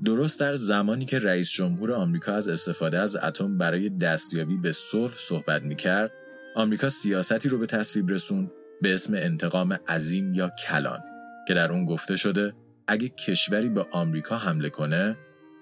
درست 0.06 0.40
در 0.40 0.56
زمانی 0.56 1.06
که 1.06 1.20
رئیس 1.20 1.52
جمهور 1.52 1.94
آمریکا 1.94 2.34
از 2.34 2.50
استفاده 2.50 3.00
از 3.00 3.16
اتم 3.16 3.58
برای 3.58 3.90
دستیابی 3.90 4.58
به 4.58 4.72
صلح 4.72 5.14
صحبت 5.18 5.62
می‌کرد، 5.62 6.12
آمریکا 6.56 6.90
سیاستی 6.90 7.50
رو 7.50 7.58
به 7.58 7.66
تصویب 7.66 8.10
رسوند 8.10 8.52
به 8.82 8.94
اسم 8.94 9.14
انتقام 9.14 9.74
عظیم 9.74 10.34
یا 10.34 10.52
کلان 10.68 11.00
که 11.48 11.54
در 11.54 11.72
اون 11.72 11.86
گفته 11.86 12.16
شده 12.16 12.54
اگه 12.88 13.10
کشوری 13.10 13.70
به 13.70 13.86
آمریکا 13.92 14.38
حمله 14.38 14.70
کنه، 14.70 15.18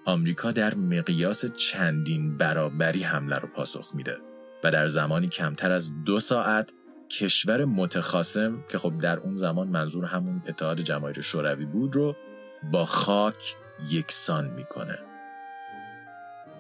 آمریکا 0.06 0.52
در 0.52 0.76
مقیاس 0.76 1.46
چندین 1.46 2.38
برابری 2.38 3.04
حمله 3.04 3.36
رو 3.36 3.48
پاسخ 3.48 3.96
میده 3.96 4.18
و 4.64 4.72
در 4.72 4.88
زمانی 4.88 5.28
کمتر 5.28 5.72
از 5.72 5.92
دو 6.06 6.20
ساعت 6.20 6.74
کشور 7.20 7.66
متخاسم 7.66 8.64
که 8.70 8.78
خب 8.78 8.98
در 8.98 9.18
اون 9.18 9.36
زمان 9.36 9.68
منظور 9.68 10.06
همون 10.06 10.42
اتحاد 10.48 10.82
جماهیر 10.82 11.22
شوروی 11.22 11.66
بود 11.66 11.96
رو 11.96 12.16
با 12.72 12.86
خاک 12.86 13.56
یکسان 13.92 14.50
می‌کنه. 14.50 15.00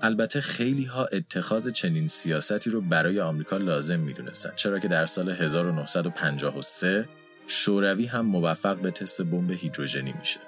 البته 0.01 0.41
خیلی 0.41 0.85
ها 0.85 1.05
اتخاذ 1.05 1.69
چنین 1.69 2.07
سیاستی 2.07 2.69
رو 2.69 2.81
برای 2.81 3.19
آمریکا 3.19 3.57
لازم 3.57 3.99
می‌دونستن 3.99 4.51
چرا 4.55 4.79
که 4.79 4.87
در 4.87 5.05
سال 5.05 5.29
1953 5.29 7.09
شوروی 7.47 8.05
هم 8.05 8.25
موفق 8.25 8.77
به 8.77 8.91
تست 8.91 9.21
بمب 9.21 9.51
هیدروژنی 9.51 10.13
میشه. 10.19 10.39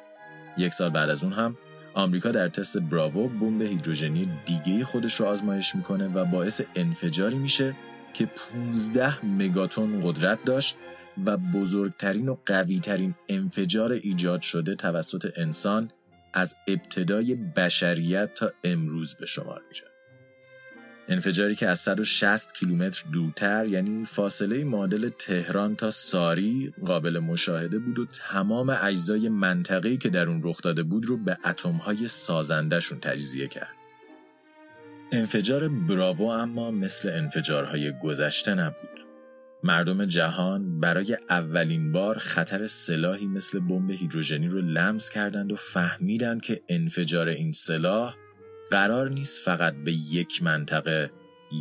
یک 0.57 0.73
سال 0.73 0.89
بعد 0.89 1.09
از 1.09 1.23
اون 1.23 1.33
هم 1.33 1.57
آمریکا 1.93 2.31
در 2.31 2.49
تست 2.49 2.77
براوو 2.77 3.29
بمب 3.29 3.61
هیدروژنی 3.61 4.29
دیگه 4.45 4.85
خودش 4.85 5.15
رو 5.15 5.25
آزمایش 5.25 5.75
می‌کنه 5.75 6.07
و 6.07 6.25
باعث 6.25 6.61
انفجاری 6.75 7.37
میشه 7.37 7.75
که 8.13 8.25
15 8.25 9.25
مگاتون 9.25 9.99
قدرت 10.03 10.45
داشت 10.45 10.77
و 11.25 11.37
بزرگترین 11.37 12.29
و 12.29 12.35
قویترین 12.45 13.15
انفجار 13.29 13.91
ایجاد 13.91 14.41
شده 14.41 14.75
توسط 14.75 15.31
انسان 15.37 15.91
از 16.33 16.55
ابتدای 16.67 17.35
بشریت 17.35 18.33
تا 18.33 18.51
امروز 18.63 19.15
به 19.15 19.25
شمار 19.25 19.61
میره. 19.69 19.87
انفجاری 21.09 21.55
که 21.55 21.67
از 21.67 21.79
160 21.79 22.53
کیلومتر 22.53 23.03
دورتر 23.13 23.65
یعنی 23.67 24.05
فاصله 24.05 24.63
معادل 24.63 25.09
تهران 25.09 25.75
تا 25.75 25.89
ساری 25.89 26.73
قابل 26.85 27.19
مشاهده 27.19 27.79
بود 27.79 27.99
و 27.99 28.05
تمام 28.05 28.69
اجزای 28.81 29.29
منطقه‌ای 29.29 29.97
که 29.97 30.09
در 30.09 30.27
اون 30.27 30.41
رخ 30.43 30.61
داده 30.61 30.83
بود 30.83 31.05
رو 31.05 31.17
به 31.17 31.37
اتم‌های 31.45 32.07
سازندشون 32.07 32.99
تجزیه 32.99 33.47
کرد. 33.47 33.76
انفجار 35.11 35.69
براوو 35.69 36.29
اما 36.29 36.71
مثل 36.71 37.09
انفجارهای 37.09 37.93
گذشته 37.99 38.53
نبود. 38.53 39.05
مردم 39.63 40.05
جهان 40.05 40.79
برای 40.79 41.17
اولین 41.29 41.91
بار 41.91 42.17
خطر 42.17 42.65
سلاحی 42.65 43.25
مثل 43.25 43.59
بمب 43.59 43.91
هیدروژنی 43.91 44.47
رو 44.47 44.61
لمس 44.61 45.09
کردند 45.09 45.51
و 45.51 45.55
فهمیدند 45.55 46.41
که 46.41 46.61
انفجار 46.69 47.27
این 47.27 47.51
سلاح 47.51 48.15
قرار 48.71 49.09
نیست 49.09 49.45
فقط 49.45 49.75
به 49.75 49.91
یک 49.91 50.43
منطقه، 50.43 51.11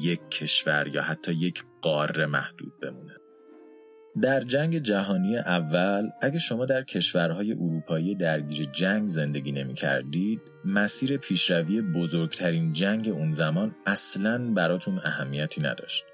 یک 0.02 0.20
کشور 0.30 0.88
یا 0.88 1.02
حتی 1.02 1.32
یک 1.32 1.64
قاره 1.82 2.26
محدود 2.26 2.80
بمونه. 2.80 3.14
در 4.22 4.40
جنگ 4.40 4.78
جهانی 4.78 5.38
اول 5.38 6.10
اگه 6.22 6.38
شما 6.38 6.66
در 6.66 6.82
کشورهای 6.82 7.52
اروپایی 7.52 8.14
درگیر 8.14 8.66
جنگ 8.72 9.08
زندگی 9.08 9.52
نمی 9.52 9.74
کردید 9.74 10.40
مسیر 10.64 11.16
پیشروی 11.16 11.82
بزرگترین 11.82 12.72
جنگ 12.72 13.08
اون 13.08 13.32
زمان 13.32 13.74
اصلا 13.86 14.52
براتون 14.54 15.00
اهمیتی 15.04 15.62
نداشت. 15.62 16.04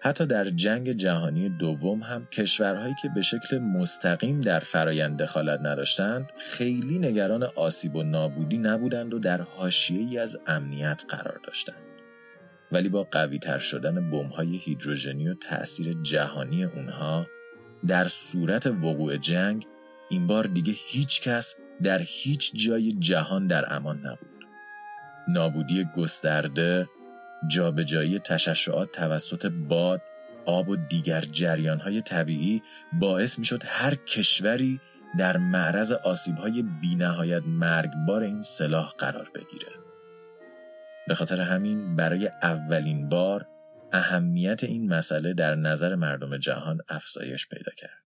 حتی 0.00 0.26
در 0.26 0.44
جنگ 0.44 0.92
جهانی 0.92 1.48
دوم 1.48 2.02
هم 2.02 2.26
کشورهایی 2.26 2.94
که 3.02 3.08
به 3.14 3.22
شکل 3.22 3.58
مستقیم 3.58 4.40
در 4.40 4.60
فرایند 4.60 5.22
دخالت 5.22 5.60
نداشتند 5.62 6.32
خیلی 6.38 6.98
نگران 6.98 7.42
آسیب 7.42 7.96
و 7.96 8.02
نابودی 8.02 8.58
نبودند 8.58 9.14
و 9.14 9.18
در 9.18 9.40
حاشیه‌ای 9.40 10.18
از 10.18 10.38
امنیت 10.46 11.04
قرار 11.08 11.40
داشتند. 11.46 11.76
ولی 12.72 12.88
با 12.88 13.02
قوی 13.02 13.38
تر 13.38 13.58
شدن 13.58 14.10
بمب‌های 14.10 14.56
هیدروژنی 14.56 15.28
و 15.28 15.34
تأثیر 15.34 15.92
جهانی 16.02 16.64
اونها 16.64 17.26
در 17.86 18.04
صورت 18.04 18.66
وقوع 18.66 19.16
جنگ 19.16 19.66
این 20.08 20.26
بار 20.26 20.44
دیگه 20.44 20.74
هیچ 20.76 21.20
کس 21.20 21.56
در 21.82 21.98
هیچ 22.02 22.52
جای 22.54 22.92
جهان 22.92 23.46
در 23.46 23.74
امان 23.74 23.98
نبود. 23.98 24.46
نابودی 25.28 25.84
گسترده، 25.96 26.88
جابجایی 27.48 28.18
تشعشعات 28.18 28.92
توسط 28.92 29.46
باد، 29.46 30.02
آب 30.46 30.68
و 30.68 30.76
دیگر 30.76 31.20
جریانهای 31.20 32.02
طبیعی 32.02 32.62
باعث 32.92 33.38
می‌شد 33.38 33.62
هر 33.66 33.94
کشوری 33.94 34.80
در 35.18 35.36
معرض 35.36 35.92
آسیبهای 35.92 36.64
بینهایت 36.80 37.42
مرگبار 37.46 38.22
این 38.22 38.40
سلاح 38.40 38.92
قرار 38.98 39.30
بگیره. 39.34 39.72
به 41.08 41.14
خاطر 41.14 41.40
همین 41.40 41.96
برای 41.96 42.30
اولین 42.42 43.08
بار 43.08 43.46
اهمیت 43.92 44.64
این 44.64 44.88
مسئله 44.88 45.34
در 45.34 45.54
نظر 45.54 45.94
مردم 45.94 46.38
جهان 46.38 46.78
افزایش 46.88 47.48
پیدا 47.48 47.72
کرد. 47.76 48.04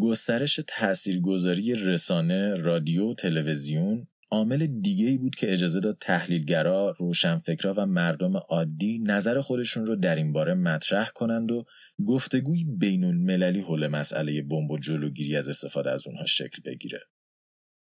گسترش 0.00 0.60
تاثیرگذاری 0.66 1.74
رسانه، 1.74 2.54
رادیو، 2.54 3.14
تلویزیون 3.14 4.08
عامل 4.30 4.66
دیگه 4.66 5.08
ای 5.08 5.18
بود 5.18 5.34
که 5.34 5.52
اجازه 5.52 5.80
داد 5.80 5.98
تحلیلگرا، 6.00 6.94
روشنفکرا 6.98 7.74
و 7.76 7.86
مردم 7.86 8.36
عادی 8.36 8.98
نظر 8.98 9.40
خودشون 9.40 9.86
رو 9.86 9.96
در 9.96 10.14
این 10.16 10.32
باره 10.32 10.54
مطرح 10.54 11.08
کنند 11.08 11.52
و 11.52 11.64
گفتگوی 12.06 12.64
بین 12.64 13.04
المللی 13.04 13.60
حول 13.60 13.86
مسئله 13.86 14.42
بمب 14.42 14.70
و 14.70 14.78
جلوگیری 14.78 15.36
از 15.36 15.48
استفاده 15.48 15.90
از 15.90 16.06
اونها 16.06 16.24
شکل 16.24 16.62
بگیره. 16.64 17.00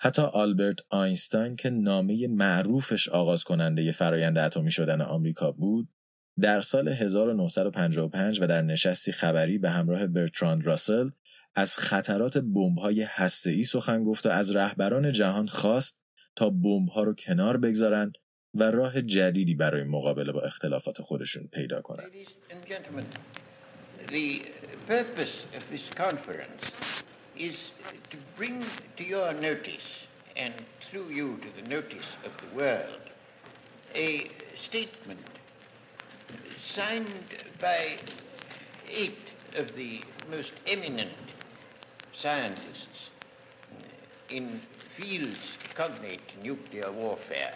حتی 0.04 0.22
آلبرت 0.22 0.76
آینستاین 0.90 1.54
که 1.54 1.70
نامه 1.70 2.26
معروفش 2.26 3.08
آغاز 3.08 3.44
کننده 3.44 3.92
فرایند 3.92 4.38
اتمی 4.38 4.70
شدن 4.70 5.00
آمریکا 5.00 5.52
بود 5.52 5.88
در 6.40 6.60
سال 6.60 6.88
1955 6.88 8.40
و 8.40 8.46
در 8.46 8.62
نشستی 8.62 9.12
خبری 9.12 9.58
به 9.58 9.70
همراه 9.70 10.06
برتراند 10.06 10.66
راسل 10.66 11.10
از 11.54 11.78
خطرات 11.78 12.38
بمب‌های 12.38 13.02
هسته‌ای 13.02 13.64
سخن 13.64 14.02
گفت 14.02 14.26
و 14.26 14.28
از 14.28 14.56
رهبران 14.56 15.12
جهان 15.12 15.46
خواست 15.46 15.98
تا 16.36 16.50
بمب‌ها 16.50 17.02
رو 17.02 17.14
کنار 17.14 17.56
بگذارند 17.56 18.12
و 18.54 18.62
راه 18.70 19.02
جدیدی 19.02 19.54
برای 19.54 19.84
مقابله 19.84 20.32
با 20.32 20.40
اختلافات 20.40 21.02
خودشون 21.02 21.48
پیدا 21.52 21.80
کنند. 21.80 22.10
Is 27.36 27.70
to 28.10 28.16
bring 28.36 28.64
to 28.96 29.04
your 29.04 29.32
notice, 29.34 30.06
and 30.36 30.54
through 30.90 31.08
you 31.08 31.38
to 31.38 31.62
the 31.62 31.68
notice 31.68 32.06
of 32.24 32.36
the 32.38 32.56
world, 32.56 33.00
a 33.94 34.30
statement 34.54 35.20
signed 36.62 37.06
by 37.60 37.96
eight 38.90 39.18
of 39.56 39.74
the 39.76 40.02
most 40.30 40.52
eminent 40.66 41.12
scientists 42.12 43.10
in 44.30 44.60
fields 44.96 45.58
cognate 45.74 46.22
nuclear 46.42 46.90
warfare 46.90 47.54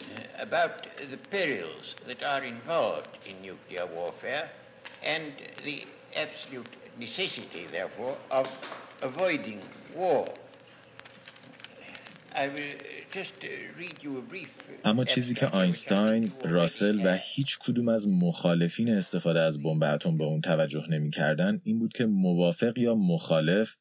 uh, 0.00 0.04
about 0.38 0.86
the 1.10 1.16
perils 1.16 1.94
that 2.06 2.22
are 2.24 2.42
involved 2.42 3.18
in 3.26 3.40
nuclear 3.42 3.86
warfare 3.86 4.50
and 5.02 5.32
the 5.64 5.84
absolute 6.16 6.66
necessity, 7.00 7.62
therefore, 7.76 8.16
of 8.30 8.46
avoiding 9.02 9.60
war. 9.96 10.28
اما 14.84 15.04
چیزی 15.04 15.34
که 15.34 15.46
آینستاین، 15.46 16.32
راسل 16.44 17.06
و 17.06 17.18
هیچ 17.20 17.58
کدوم 17.58 17.88
از 17.88 18.08
مخالفین 18.08 18.90
استفاده 18.90 19.40
از 19.40 19.62
بمب 19.62 19.84
اتم 19.84 20.18
به 20.18 20.24
اون 20.24 20.40
توجه 20.40 20.84
نمی‌کردن 20.90 21.58
این 21.64 21.78
بود 21.78 21.92
که 21.92 22.06
موافق 22.06 22.78
یا 22.78 22.94
مخالف 22.94 23.76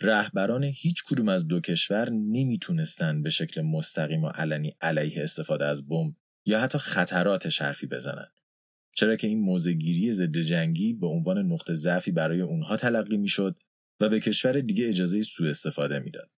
رهبران 0.00 0.64
هیچ 0.64 1.04
کدوم 1.04 1.28
از 1.28 1.48
دو 1.48 1.60
کشور 1.60 2.10
نمی‌تونستند 2.10 3.22
به 3.22 3.30
شکل 3.30 3.60
مستقیم 3.60 4.24
و 4.24 4.28
علنی 4.28 4.72
علیه 4.80 5.22
استفاده 5.22 5.64
از 5.64 5.88
بمب 5.88 6.14
یا 6.46 6.60
حتی 6.60 6.78
خطرات 6.78 7.62
حرفی 7.62 7.86
بزنند. 7.86 8.32
چرا 8.94 9.16
که 9.16 9.26
این 9.26 9.40
موزگیری 9.40 10.12
ضد 10.12 10.38
جنگی 10.38 10.92
به 10.92 11.06
عنوان 11.06 11.38
نقطه 11.38 11.74
ضعفی 11.74 12.10
برای 12.10 12.40
اونها 12.40 12.76
تلقی 12.76 13.16
می‌شد 13.16 13.56
و 14.00 14.08
به 14.08 14.20
کشور 14.20 14.60
دیگه 14.60 14.88
اجازه 14.88 15.22
سوء 15.22 15.50
استفاده 15.50 15.98
می‌داد. 15.98 16.30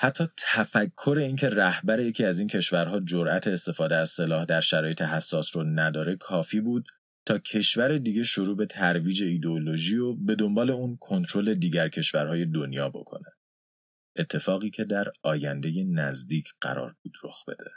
حتی 0.00 0.24
تفکر 0.38 1.16
اینکه 1.20 1.48
رهبر 1.48 2.00
یکی 2.00 2.24
از 2.24 2.38
این 2.38 2.48
کشورها 2.48 3.00
جرأت 3.00 3.46
استفاده 3.46 3.96
از 3.96 4.10
سلاح 4.10 4.44
در 4.44 4.60
شرایط 4.60 5.02
حساس 5.02 5.56
رو 5.56 5.64
نداره 5.64 6.16
کافی 6.16 6.60
بود 6.60 6.88
تا 7.26 7.38
کشور 7.38 7.98
دیگه 7.98 8.22
شروع 8.22 8.56
به 8.56 8.66
ترویج 8.66 9.22
ایدئولوژی 9.22 9.96
و 9.96 10.14
به 10.14 10.34
دنبال 10.34 10.70
اون 10.70 10.96
کنترل 10.96 11.54
دیگر 11.54 11.88
کشورهای 11.88 12.46
دنیا 12.46 12.88
بکنه. 12.88 13.28
اتفاقی 14.16 14.70
که 14.70 14.84
در 14.84 15.12
آینده 15.22 15.84
نزدیک 15.84 16.48
قرار 16.60 16.96
بود 17.02 17.14
رخ 17.24 17.44
بده. 17.48 17.70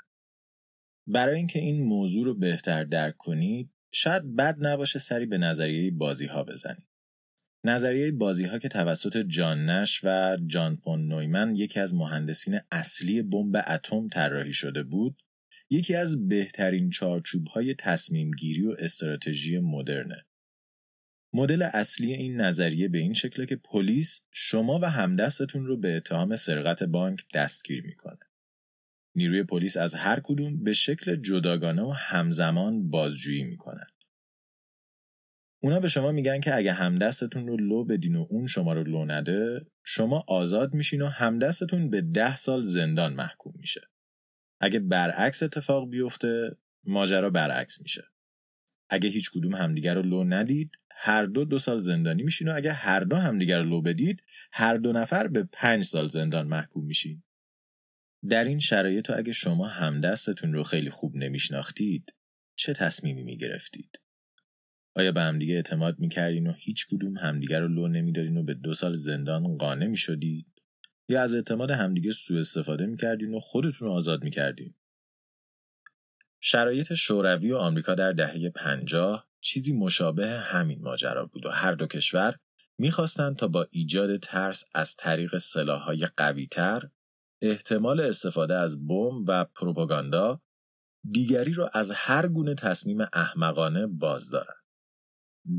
برای 1.08 1.36
اینکه 1.36 1.60
این 1.60 1.84
موضوع 1.84 2.26
رو 2.26 2.34
بهتر 2.34 2.84
درک 2.84 3.18
کنید 3.18 3.70
شاید 3.92 4.36
بد 4.36 4.58
نباشه 4.60 5.00
سری 5.00 5.26
به 5.26 5.38
نظریه 5.38 5.92
بازی 5.92 6.26
ها 6.26 6.44
بزنیم. 6.44 6.88
نظریه 7.64 8.12
بازی 8.12 8.46
ها 8.46 8.60
که 8.60 8.68
توسط 8.68 9.18
جان 9.18 9.70
نش 9.70 10.02
و 10.04 10.38
جان 10.46 10.76
فون 10.76 11.08
نویمن 11.08 11.56
یکی 11.56 11.80
از 11.80 11.94
مهندسین 11.94 12.60
اصلی 12.72 13.22
بمب 13.22 13.56
اتم 13.68 14.08
طراحی 14.08 14.54
شده 14.54 14.84
بود 14.84 15.24
یکی 15.70 15.96
از 15.96 16.28
بهترین 16.28 16.90
چارچوب 16.90 17.48
های 17.48 17.74
تصمیم 17.74 18.32
گیری 18.32 18.68
و 18.68 18.76
استراتژی 18.80 19.60
مدرنه. 19.60 20.26
مدل 21.34 21.62
اصلی 21.62 22.14
این 22.14 22.42
نظریه 22.42 22.88
به 22.88 22.98
این 22.98 23.14
شکله 23.14 23.46
که 23.46 23.56
پلیس 23.56 24.22
شما 24.32 24.80
و 24.80 24.86
همدستتون 24.86 25.66
رو 25.66 25.78
به 25.78 25.98
اتهام 25.98 26.36
سرقت 26.36 26.84
بانک 26.84 27.26
دستگیر 27.34 27.84
می‌کنه. 27.84 28.27
نیروی 29.18 29.44
پلیس 29.44 29.78
از 29.78 29.96
هر 29.96 30.20
کدوم 30.20 30.64
به 30.64 30.74
شکل 30.74 31.16
جداگانه 31.16 31.82
و 31.82 31.92
همزمان 31.92 32.90
بازجویی 32.90 33.44
می‌کنن. 33.44 33.88
اونا 35.64 35.80
به 35.80 35.88
شما 35.88 36.12
میگن 36.12 36.40
که 36.40 36.56
اگه 36.56 36.74
همدستتون 36.74 37.48
رو 37.48 37.58
لو 37.58 37.84
بدین 37.84 38.16
و 38.16 38.26
اون 38.30 38.48
شما 38.48 38.74
رو 38.74 38.84
لو 38.84 39.06
نده 39.06 39.66
شما 39.84 40.24
آزاد 40.28 40.74
میشین 40.74 41.02
و 41.02 41.08
همدستتون 41.08 41.90
به 41.90 42.02
ده 42.02 42.36
سال 42.36 42.62
زندان 42.62 43.14
محکوم 43.14 43.54
میشه. 43.58 43.82
اگه 44.60 44.80
برعکس 44.80 45.44
اتفاق 45.44 45.90
بیفته 45.90 46.58
ماجرا 46.84 47.30
برعکس 47.30 47.82
میشه. 47.82 48.04
اگه 48.90 49.10
هیچ 49.10 49.32
کدوم 49.32 49.56
همدیگر 49.56 49.94
رو 49.96 50.02
لو 50.02 50.24
ندید 50.24 50.80
هر 50.92 51.26
دو 51.26 51.46
دو 51.46 51.60
سال 51.60 51.78
زندانی 51.78 52.24
میشین 52.24 52.48
و 52.48 52.56
اگه 52.56 52.74
هر 52.74 53.00
دو 53.00 53.16
همدیگر 53.16 53.60
رو 53.60 53.70
لو 53.70 53.82
بدید 53.82 54.24
هر 54.52 54.78
دو 54.78 54.92
نفر 54.92 55.28
به 55.28 55.44
پنج 55.44 55.84
سال 55.84 56.08
زندان 56.08 56.48
محکوم 56.48 56.86
میشین. 56.86 57.24
در 58.30 58.44
این 58.44 58.60
شرایط 58.60 59.10
اگه 59.10 59.32
شما 59.32 59.68
همدستتون 59.68 60.54
رو 60.54 60.64
خیلی 60.64 60.90
خوب 60.90 61.16
نمیشناختید 61.16 62.14
چه 62.56 62.74
تصمیمی 62.74 63.24
می‌گرفتید؟ 63.24 64.00
آیا 64.96 65.12
به 65.12 65.22
همدیگه 65.22 65.54
اعتماد 65.56 66.00
می‌کردین 66.00 66.48
و 66.48 66.54
هیچ 66.58 66.88
کدوم 66.88 67.18
همدیگه 67.18 67.60
رو 67.60 67.68
لو 67.68 67.88
نمی‌دادین 67.88 68.38
و 68.38 68.44
به 68.44 68.54
دو 68.54 68.74
سال 68.74 68.94
زندان 68.94 69.58
قانع 69.58 69.88
می‌شدید؟ 69.88 70.48
یا 71.10 71.22
از 71.22 71.36
اعتماد 71.36 71.72
همدیگه 71.72 72.12
سوء 72.12 72.40
استفاده 72.40 72.86
می‌کردین 72.86 73.34
و 73.34 73.40
خودتون 73.40 73.88
رو 73.88 73.94
آزاد 73.94 74.24
می‌کردین؟ 74.24 74.76
شرایط 76.40 76.94
شوروی 76.94 77.52
و 77.52 77.58
آمریکا 77.58 77.96
در 77.96 78.12
دهه 78.12 78.50
پنجاه 78.50 79.28
چیزی 79.40 79.74
مشابه 79.74 80.28
همین 80.28 80.82
ماجرا 80.82 81.26
بود 81.26 81.46
و 81.46 81.50
هر 81.50 81.72
دو 81.72 81.88
کشور 81.88 82.36
می‌خواستند 82.78 83.36
تا 83.36 83.48
با 83.48 83.68
ایجاد 83.72 84.16
ترس 84.16 84.64
از 84.74 84.96
طریق 84.96 85.38
سلاحهای 85.38 86.08
قویتر 86.18 86.90
احتمال 87.42 88.00
استفاده 88.00 88.56
از 88.56 88.88
بمب 88.88 89.26
و 89.28 89.46
پروپاگاندا 89.46 90.42
دیگری 91.12 91.54
را 91.54 91.68
از 91.74 91.92
هر 91.92 92.28
گونه 92.28 92.56
تصمیم 92.56 92.98
احمقانه 93.14 93.88
باز 93.88 94.30
دارند. 94.30 94.64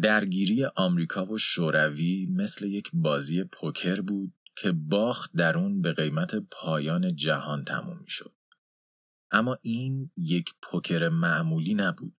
درگیری 0.03 0.65
آمریکا 0.65 1.25
و 1.25 1.39
شوروی 1.39 2.27
مثل 2.31 2.67
یک 2.67 2.91
بازی 2.93 3.45
پوکر 3.45 4.01
بود 4.01 4.35
که 4.57 4.73
باخت 4.73 5.33
در 5.33 5.59
اون 5.59 5.81
به 5.81 5.93
قیمت 5.93 6.35
پایان 6.51 7.17
جهان 7.17 7.65
تموم 7.65 8.05
شد. 8.07 8.35
اما 9.31 9.59
این 9.63 10.11
یک 10.17 10.51
پوکر 10.63 11.09
معمولی 11.09 11.75
نبود. 11.75 12.17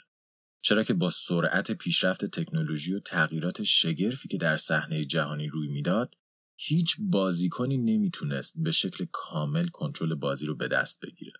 چرا 0.63 0.83
که 0.83 0.93
با 0.93 1.09
سرعت 1.09 1.71
پیشرفت 1.71 2.25
تکنولوژی 2.25 2.93
و 2.93 2.99
تغییرات 2.99 3.63
شگرفی 3.63 4.27
که 4.27 4.37
در 4.37 4.57
صحنه 4.57 5.03
جهانی 5.03 5.47
روی 5.47 5.67
می‌داد 5.67 6.15
هیچ 6.61 6.95
بازیکنی 6.99 7.77
نمی‌تونست 7.77 8.53
به 8.57 8.71
شکل 8.71 9.05
کامل 9.11 9.67
کنترل 9.67 10.15
بازی 10.15 10.45
رو 10.45 10.55
به 10.55 10.67
دست 10.67 10.99
بگیره 10.99 11.33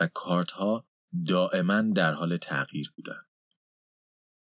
و 0.00 0.08
کارت 0.14 0.50
ها 0.50 0.88
دائما 1.28 1.82
در 1.82 2.12
حال 2.12 2.36
تغییر 2.36 2.92
بودن. 2.96 3.20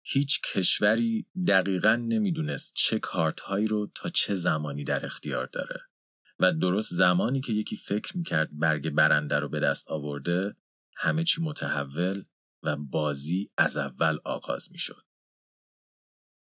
هیچ 0.03 0.41
کشوری 0.41 1.27
دقیقا 1.49 1.97
نمی‌دونست 1.97 2.73
چه 2.75 2.99
کارت 2.99 3.41
هایی 3.41 3.67
رو 3.67 3.91
تا 3.95 4.09
چه 4.09 4.35
زمانی 4.35 4.85
در 4.85 5.07
اختیار 5.07 5.47
داره 5.47 5.81
و 6.39 6.53
درست 6.53 6.95
زمانی 6.95 7.41
که 7.41 7.53
یکی 7.53 7.77
فکر 7.77 8.17
می‌کرد 8.17 8.59
برگ 8.59 8.91
برنده 8.91 9.39
رو 9.39 9.49
به 9.49 9.61
دست 9.61 9.89
آورده 9.89 10.57
همه 10.97 11.25
چی 11.25 11.43
متحول 11.43 12.25
و 12.63 12.77
بازی 12.77 13.51
از 13.57 13.77
اول 13.77 14.19
آغاز 14.25 14.73
می‌شد. 14.73 15.05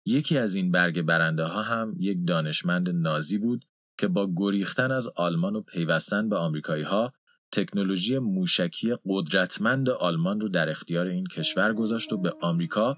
یکی 0.08 0.38
از 0.38 0.54
این 0.54 0.70
برگ 0.70 1.02
برنده 1.02 1.44
ها 1.44 1.62
هم 1.62 1.94
یک 1.98 2.18
دانشمند 2.26 2.90
نازی 2.90 3.38
بود 3.38 3.64
که 3.98 4.08
با 4.08 4.28
گریختن 4.36 4.90
از 4.90 5.08
آلمان 5.16 5.56
و 5.56 5.60
پیوستن 5.60 6.28
به 6.28 6.36
آمریکایی 6.36 6.82
ها 6.82 7.12
تکنولوژی 7.52 8.18
موشکی 8.18 8.94
قدرتمند 9.06 9.88
آلمان 9.88 10.40
رو 10.40 10.48
در 10.48 10.68
اختیار 10.68 11.06
این 11.06 11.26
کشور 11.26 11.72
گذاشت 11.72 12.12
و 12.12 12.18
به 12.18 12.32
آمریکا 12.40 12.96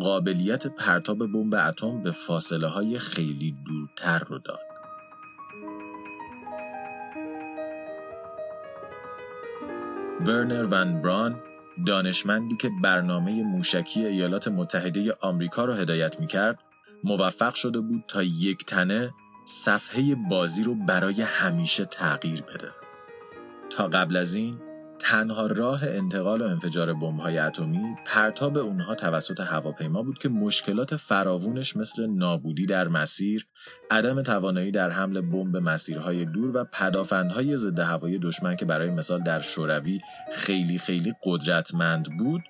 قابلیت 0.00 0.66
پرتاب 0.66 1.18
بمب 1.18 1.54
اتم 1.54 2.02
به 2.02 2.10
فاصله 2.10 2.66
های 2.66 2.98
خیلی 2.98 3.56
دورتر 3.66 4.18
رو 4.18 4.38
داد. 4.38 4.60
ورنر 10.26 10.64
ون 10.70 11.02
بران 11.02 11.51
دانشمندی 11.86 12.56
که 12.56 12.70
برنامه 12.82 13.42
موشکی 13.42 14.06
ایالات 14.06 14.48
متحده 14.48 15.12
آمریکا 15.20 15.64
را 15.64 15.74
هدایت 15.74 16.20
می‌کرد 16.20 16.58
موفق 17.04 17.54
شده 17.54 17.80
بود 17.80 18.04
تا 18.08 18.22
یک 18.22 18.64
تنه 18.64 19.14
صفحه 19.44 20.14
بازی 20.14 20.64
رو 20.64 20.74
برای 20.74 21.22
همیشه 21.22 21.84
تغییر 21.84 22.42
بده. 22.42 22.68
تا 23.70 23.88
قبل 23.88 24.16
از 24.16 24.34
این 24.34 24.58
تنها 24.98 25.46
راه 25.46 25.84
انتقال 25.84 26.42
و 26.42 26.44
انفجار 26.44 26.94
بمب‌های 26.94 27.38
اتمی 27.38 27.96
پرتاب 28.06 28.58
اونها 28.58 28.94
توسط 28.94 29.40
هواپیما 29.40 30.02
بود 30.02 30.18
که 30.18 30.28
مشکلات 30.28 30.96
فراوونش 30.96 31.76
مثل 31.76 32.06
نابودی 32.06 32.66
در 32.66 32.88
مسیر، 32.88 33.46
عدم 33.90 34.22
توانایی 34.22 34.70
در 34.70 34.90
حمل 34.90 35.20
بمب 35.20 35.56
مسیرهای 35.56 36.24
دور 36.24 36.56
و 36.56 36.64
پدافندهای 36.64 37.56
ضد 37.56 37.78
هوایی 37.78 38.18
دشمن 38.18 38.56
که 38.56 38.64
برای 38.64 38.90
مثال 38.90 39.22
در 39.22 39.38
شوروی 39.38 40.00
خیلی 40.32 40.78
خیلی 40.78 41.14
قدرتمند 41.22 42.18
بود، 42.18 42.42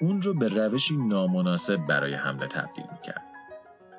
اون 0.00 0.22
رو 0.22 0.34
به 0.34 0.48
روشی 0.48 0.96
نامناسب 0.96 1.76
برای 1.76 2.14
حمله 2.14 2.46
تبدیل 2.46 2.84
می‌کرد. 2.92 3.22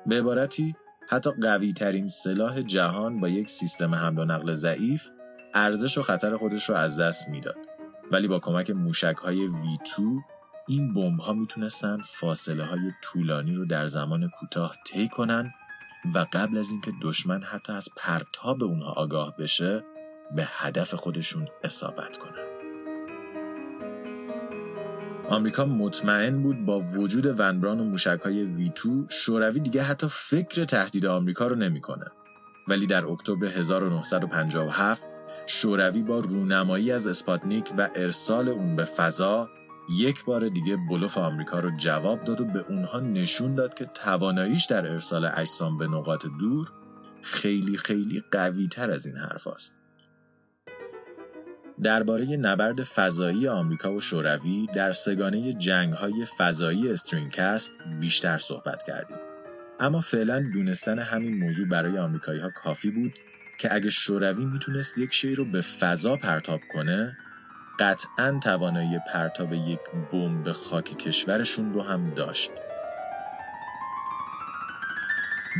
به 0.06 0.18
عبارتی 0.18 0.76
حتی 1.08 1.30
قوی 1.30 1.72
ترین 1.72 2.08
سلاح 2.08 2.62
جهان 2.62 3.20
با 3.20 3.28
یک 3.28 3.50
سیستم 3.50 3.94
حمل 3.94 4.18
و 4.18 4.24
نقل 4.24 4.52
ضعیف 4.52 5.10
ارزش 5.54 5.98
و 5.98 6.02
خطر 6.02 6.36
خودش 6.36 6.68
رو 6.68 6.74
از 6.74 7.00
دست 7.00 7.28
می‌داد. 7.28 7.56
ولی 8.10 8.28
با 8.28 8.38
کمک 8.38 8.70
موشک 8.70 9.16
های 9.16 9.46
V2 9.46 10.02
این 10.68 10.94
بمب 10.94 11.20
ها 11.20 11.32
می‌تونستن 11.32 11.98
فاصله 12.04 12.64
های 12.64 12.90
طولانی 13.02 13.54
رو 13.54 13.66
در 13.66 13.86
زمان 13.86 14.28
کوتاه 14.28 14.74
طی 14.86 15.08
کنن 15.08 15.52
و 16.14 16.26
قبل 16.32 16.58
از 16.58 16.70
اینکه 16.70 16.92
دشمن 17.02 17.42
حتی 17.42 17.72
از 17.72 17.88
پرتاب 17.96 18.62
اونها 18.62 18.92
آگاه 18.92 19.36
بشه 19.36 19.84
به 20.36 20.44
هدف 20.46 20.94
خودشون 20.94 21.44
اصابت 21.64 22.16
کنن. 22.16 22.48
آمریکا 25.28 25.64
مطمئن 25.64 26.42
بود 26.42 26.64
با 26.64 26.80
وجود 26.80 27.40
ونبران 27.40 27.80
و 27.80 27.84
موشک 27.84 28.20
های 28.24 28.56
V2 28.56 28.88
شوروی 29.08 29.60
دیگه 29.60 29.82
حتی 29.82 30.06
فکر 30.10 30.64
تهدید 30.64 31.06
آمریکا 31.06 31.46
رو 31.46 31.56
نمی‌کنه. 31.56 32.06
ولی 32.68 32.86
در 32.86 33.06
اکتبر 33.06 33.46
1957 33.46 35.08
شوروی 35.46 36.02
با 36.02 36.20
رونمایی 36.20 36.92
از 36.92 37.06
اسپاتنیک 37.06 37.72
و 37.78 37.88
ارسال 37.94 38.48
اون 38.48 38.76
به 38.76 38.84
فضا 38.84 39.50
یک 39.90 40.24
بار 40.24 40.48
دیگه 40.48 40.76
بلوف 40.76 41.18
آمریکا 41.18 41.58
رو 41.58 41.76
جواب 41.76 42.24
داد 42.24 42.40
و 42.40 42.44
به 42.44 42.66
اونها 42.68 43.00
نشون 43.00 43.54
داد 43.54 43.74
که 43.74 43.84
تواناییش 43.84 44.64
در 44.64 44.86
ارسال 44.86 45.30
اجسام 45.34 45.78
به 45.78 45.86
نقاط 45.86 46.26
دور 46.40 46.72
خیلی 47.22 47.76
خیلی 47.76 48.22
قوی 48.30 48.68
تر 48.68 48.90
از 48.90 49.06
این 49.06 49.16
حرف 49.16 49.46
است. 49.46 49.74
درباره 51.82 52.36
نبرد 52.36 52.82
فضایی 52.82 53.48
آمریکا 53.48 53.92
و 53.92 54.00
شوروی 54.00 54.66
در 54.74 54.92
سگانه 54.92 55.52
جنگ 55.52 55.92
های 55.92 56.24
فضایی 56.38 56.88
استرینکست 56.88 57.72
بیشتر 58.00 58.38
صحبت 58.38 58.82
کردیم. 58.82 59.16
اما 59.80 60.00
فعلا 60.00 60.50
دونستن 60.52 60.98
همین 60.98 61.38
موضوع 61.38 61.68
برای 61.68 61.98
آمریکایی 61.98 62.40
ها 62.40 62.50
کافی 62.50 62.90
بود 62.90 63.12
که 63.58 63.74
اگه 63.74 63.90
شوروی 63.90 64.44
می‌تونست 64.44 64.98
یک 64.98 65.14
شی 65.14 65.34
رو 65.34 65.44
به 65.44 65.60
فضا 65.60 66.16
پرتاب 66.16 66.60
کنه 66.72 67.16
قطعا 67.78 68.40
توانایی 68.42 68.98
پرتاب 69.12 69.52
یک 69.52 69.80
بمب 70.12 70.44
به 70.44 70.52
خاک 70.52 70.98
کشورشون 70.98 71.72
رو 71.72 71.82
هم 71.82 72.14
داشت 72.14 72.50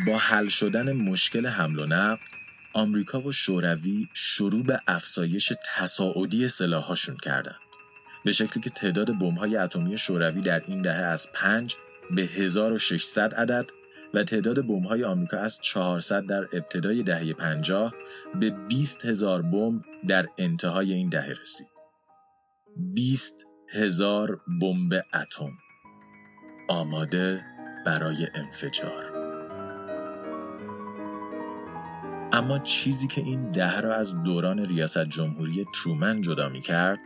با 0.07 0.18
حل 0.18 0.48
شدن 0.48 0.92
مشکل 0.92 1.46
حمل 1.46 1.78
و 1.78 1.87
نقل 1.87 2.22
آمریکا 2.72 3.20
و 3.20 3.33
شوروی 3.33 4.09
شروع 4.14 4.62
به 4.62 4.81
افزایش 4.87 5.52
تصاعدی 5.76 6.48
سلاحاشون 6.48 7.16
کردند 7.16 7.61
به 8.24 8.33
شکلی 8.33 8.62
که 8.62 8.70
تعداد 8.70 9.18
بمب‌های 9.18 9.57
اتمی 9.57 9.98
شوروی 9.98 10.40
در 10.40 10.62
این 10.66 10.83
دهه 10.83 11.02
از 11.02 11.33
5 11.33 11.76
به 12.11 12.22
1600 12.22 13.35
عدد 13.35 13.70
و 14.14 14.24
تعداد 14.24 14.66
بمب‌های 14.66 15.04
آمریکا 15.04 15.37
از 15.37 15.59
400 15.61 16.26
در 16.26 16.42
ابتدای 16.52 17.02
دهه 17.02 17.33
50 17.33 17.94
به 18.40 18.50
20 18.50 19.07
هزار 19.07 19.42
بمب 19.42 19.85
در 20.09 20.26
انتهای 20.38 20.92
این 20.92 21.09
دهه 21.09 21.35
رسید. 21.40 21.78
20 22.81 23.35
هزار 23.69 24.41
بمب 24.61 24.93
اتم 25.14 25.53
آماده 26.69 27.45
برای 27.87 28.29
انفجار. 28.35 29.12
اما 32.33 32.59
چیزی 32.59 33.07
که 33.07 33.21
این 33.21 33.51
دهه 33.51 33.81
را 33.81 33.95
از 33.95 34.23
دوران 34.23 34.64
ریاست 34.64 35.05
جمهوری 35.05 35.67
ترومن 35.75 36.21
جدا 36.21 36.49
می 36.49 36.61
کرد 36.61 36.99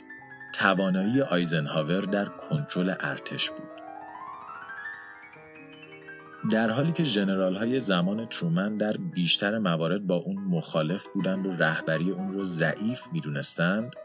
توانایی 0.55 1.23
آیزنهاور 1.23 2.01
در 2.01 2.25
کنترل 2.25 2.95
ارتش 3.01 3.51
بود. 3.51 3.69
در 6.51 6.71
حالی 6.71 6.93
که 6.93 7.03
جنرال 7.03 7.57
های 7.57 7.81
زمان 7.81 8.27
ترومن 8.27 8.77
در 8.77 8.97
بیشتر 8.97 9.59
موارد 9.59 10.07
با 10.07 10.15
اون 10.15 10.45
مخالف 10.45 11.07
بودند 11.15 11.47
و 11.47 11.51
رهبری 11.51 12.11
اون 12.11 12.33
رو 12.33 12.45
ضعیف 12.45 13.03
می‌دونستند 13.13 13.97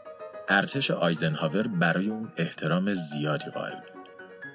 ارتش 0.48 0.90
آیزنهاور 0.90 1.68
برای 1.68 2.08
اون 2.08 2.30
احترام 2.36 2.92
زیادی 2.92 3.50
قائل 3.50 3.74
بود 3.74 4.08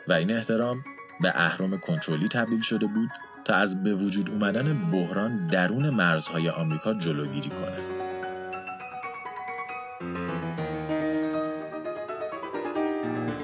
و 0.08 0.13
این 0.13 0.32
احترام 0.32 0.84
به 1.21 1.32
اهرام 1.36 1.77
کنترلی 1.77 2.27
تبدیل 2.27 2.62
شده 2.62 2.86
بود 2.86 3.10
تا 3.45 3.56
از 3.56 3.84
به 3.84 3.93
وجود 3.93 4.29
اومدن 4.29 4.91
بحران 4.91 5.47
درون 5.47 5.89
مرزهای 5.89 6.49
آمریکا 6.49 6.93
جلوگیری 6.93 7.49
کنه. 7.49 7.77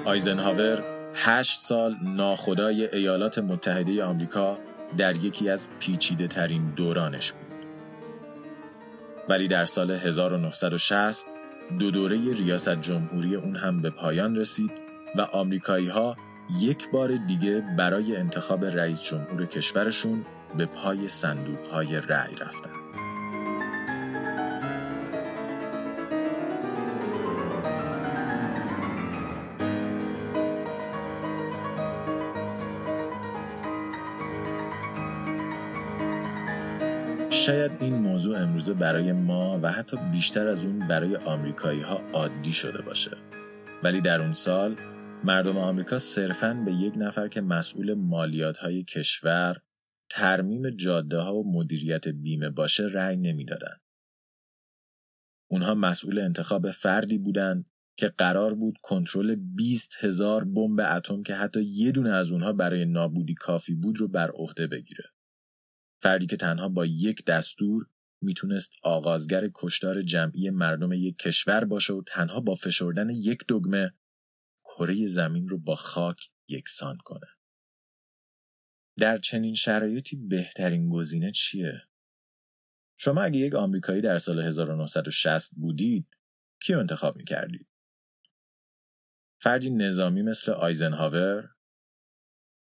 آیزنهاور 0.04 0.82
هشت 1.14 1.58
سال 1.58 1.96
ناخدای 2.02 2.96
ایالات 2.96 3.38
متحده 3.38 4.04
آمریکا 4.04 4.58
در 4.96 5.16
یکی 5.16 5.50
از 5.50 5.68
پیچیده 5.80 6.26
ترین 6.26 6.70
دورانش 6.76 7.32
بود. 7.32 7.66
ولی 9.28 9.48
در 9.48 9.64
سال 9.64 9.90
1960 9.90 11.39
دو 11.78 11.90
دوره 11.90 12.32
ریاست 12.32 12.80
جمهوری 12.80 13.36
اون 13.36 13.56
هم 13.56 13.82
به 13.82 13.90
پایان 13.90 14.36
رسید 14.36 14.70
و 15.16 15.20
آمریکایی 15.20 15.88
ها 15.88 16.16
یک 16.60 16.90
بار 16.90 17.16
دیگه 17.16 17.64
برای 17.78 18.16
انتخاب 18.16 18.64
رئیس 18.64 19.04
جمهور 19.04 19.46
کشورشون 19.46 20.24
به 20.56 20.66
پای 20.66 21.08
صندوق 21.08 21.66
های 21.72 22.00
رأی 22.00 22.34
رفتن. 22.34 22.70
شاید 37.46 37.72
این 37.80 37.94
موضوع 37.94 38.38
امروزه 38.38 38.74
برای 38.74 39.12
ما 39.12 39.60
و 39.62 39.72
حتی 39.72 39.96
بیشتر 40.12 40.48
از 40.48 40.64
اون 40.64 40.88
برای 40.88 41.16
آمریکایی 41.16 41.80
ها 41.80 42.00
عادی 42.12 42.52
شده 42.52 42.82
باشه. 42.82 43.10
ولی 43.82 44.00
در 44.00 44.20
اون 44.20 44.32
سال 44.32 44.76
مردم 45.24 45.58
آمریکا 45.58 45.98
صرفاً 45.98 46.62
به 46.64 46.72
یک 46.72 46.94
نفر 46.96 47.28
که 47.28 47.40
مسئول 47.40 47.94
مالیات 47.94 48.58
های 48.58 48.84
کشور، 48.84 49.56
ترمیم 50.10 50.70
جاده 50.70 51.18
ها 51.18 51.34
و 51.34 51.52
مدیریت 51.52 52.08
بیمه 52.08 52.50
باشه 52.50 52.88
رأی 52.92 53.16
نمی‌دادند. 53.16 53.80
اونها 55.50 55.74
مسئول 55.74 56.18
انتخاب 56.18 56.70
فردی 56.70 57.18
بودند 57.18 57.70
که 57.96 58.08
قرار 58.08 58.54
بود 58.54 58.74
کنترل 58.82 59.36
20 59.36 59.92
هزار 60.00 60.44
بمب 60.44 60.80
اتم 60.80 61.22
که 61.22 61.34
حتی 61.34 61.62
یه 61.62 61.92
دونه 61.92 62.10
از 62.10 62.32
اونها 62.32 62.52
برای 62.52 62.84
نابودی 62.84 63.34
کافی 63.34 63.74
بود 63.74 64.00
رو 64.00 64.08
بر 64.08 64.30
عهده 64.30 64.66
بگیره. 64.66 65.04
فردی 66.02 66.26
که 66.26 66.36
تنها 66.36 66.68
با 66.68 66.86
یک 66.86 67.24
دستور 67.24 67.86
می‌تونست 68.22 68.72
آغازگر 68.82 69.50
کشتار 69.54 70.02
جمعی 70.02 70.50
مردم 70.50 70.92
یک 70.92 71.16
کشور 71.18 71.64
باشه 71.64 71.92
و 71.92 72.02
تنها 72.02 72.40
با 72.40 72.54
فشردن 72.54 73.10
یک 73.10 73.44
دگمه 73.48 73.94
کره 74.64 75.06
زمین 75.06 75.48
رو 75.48 75.58
با 75.58 75.74
خاک 75.74 76.30
یکسان 76.48 76.98
کنه. 77.04 77.26
در 78.98 79.18
چنین 79.18 79.54
شرایطی 79.54 80.16
بهترین 80.16 80.88
گزینه 80.88 81.30
چیه؟ 81.30 81.82
شما 82.96 83.22
اگه 83.22 83.38
یک 83.38 83.54
آمریکایی 83.54 84.02
در 84.02 84.18
سال 84.18 84.40
1960 84.40 85.54
بودید 85.54 86.16
کی 86.62 86.74
انتخاب 86.74 87.16
می‌کردید؟ 87.16 87.68
فردی 89.42 89.70
نظامی 89.70 90.22
مثل 90.22 90.52
آیزنهاور 90.52 91.50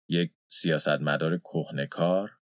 یک 0.09 0.33
سیاستمدار 0.49 1.39
کهنکار 1.39 2.42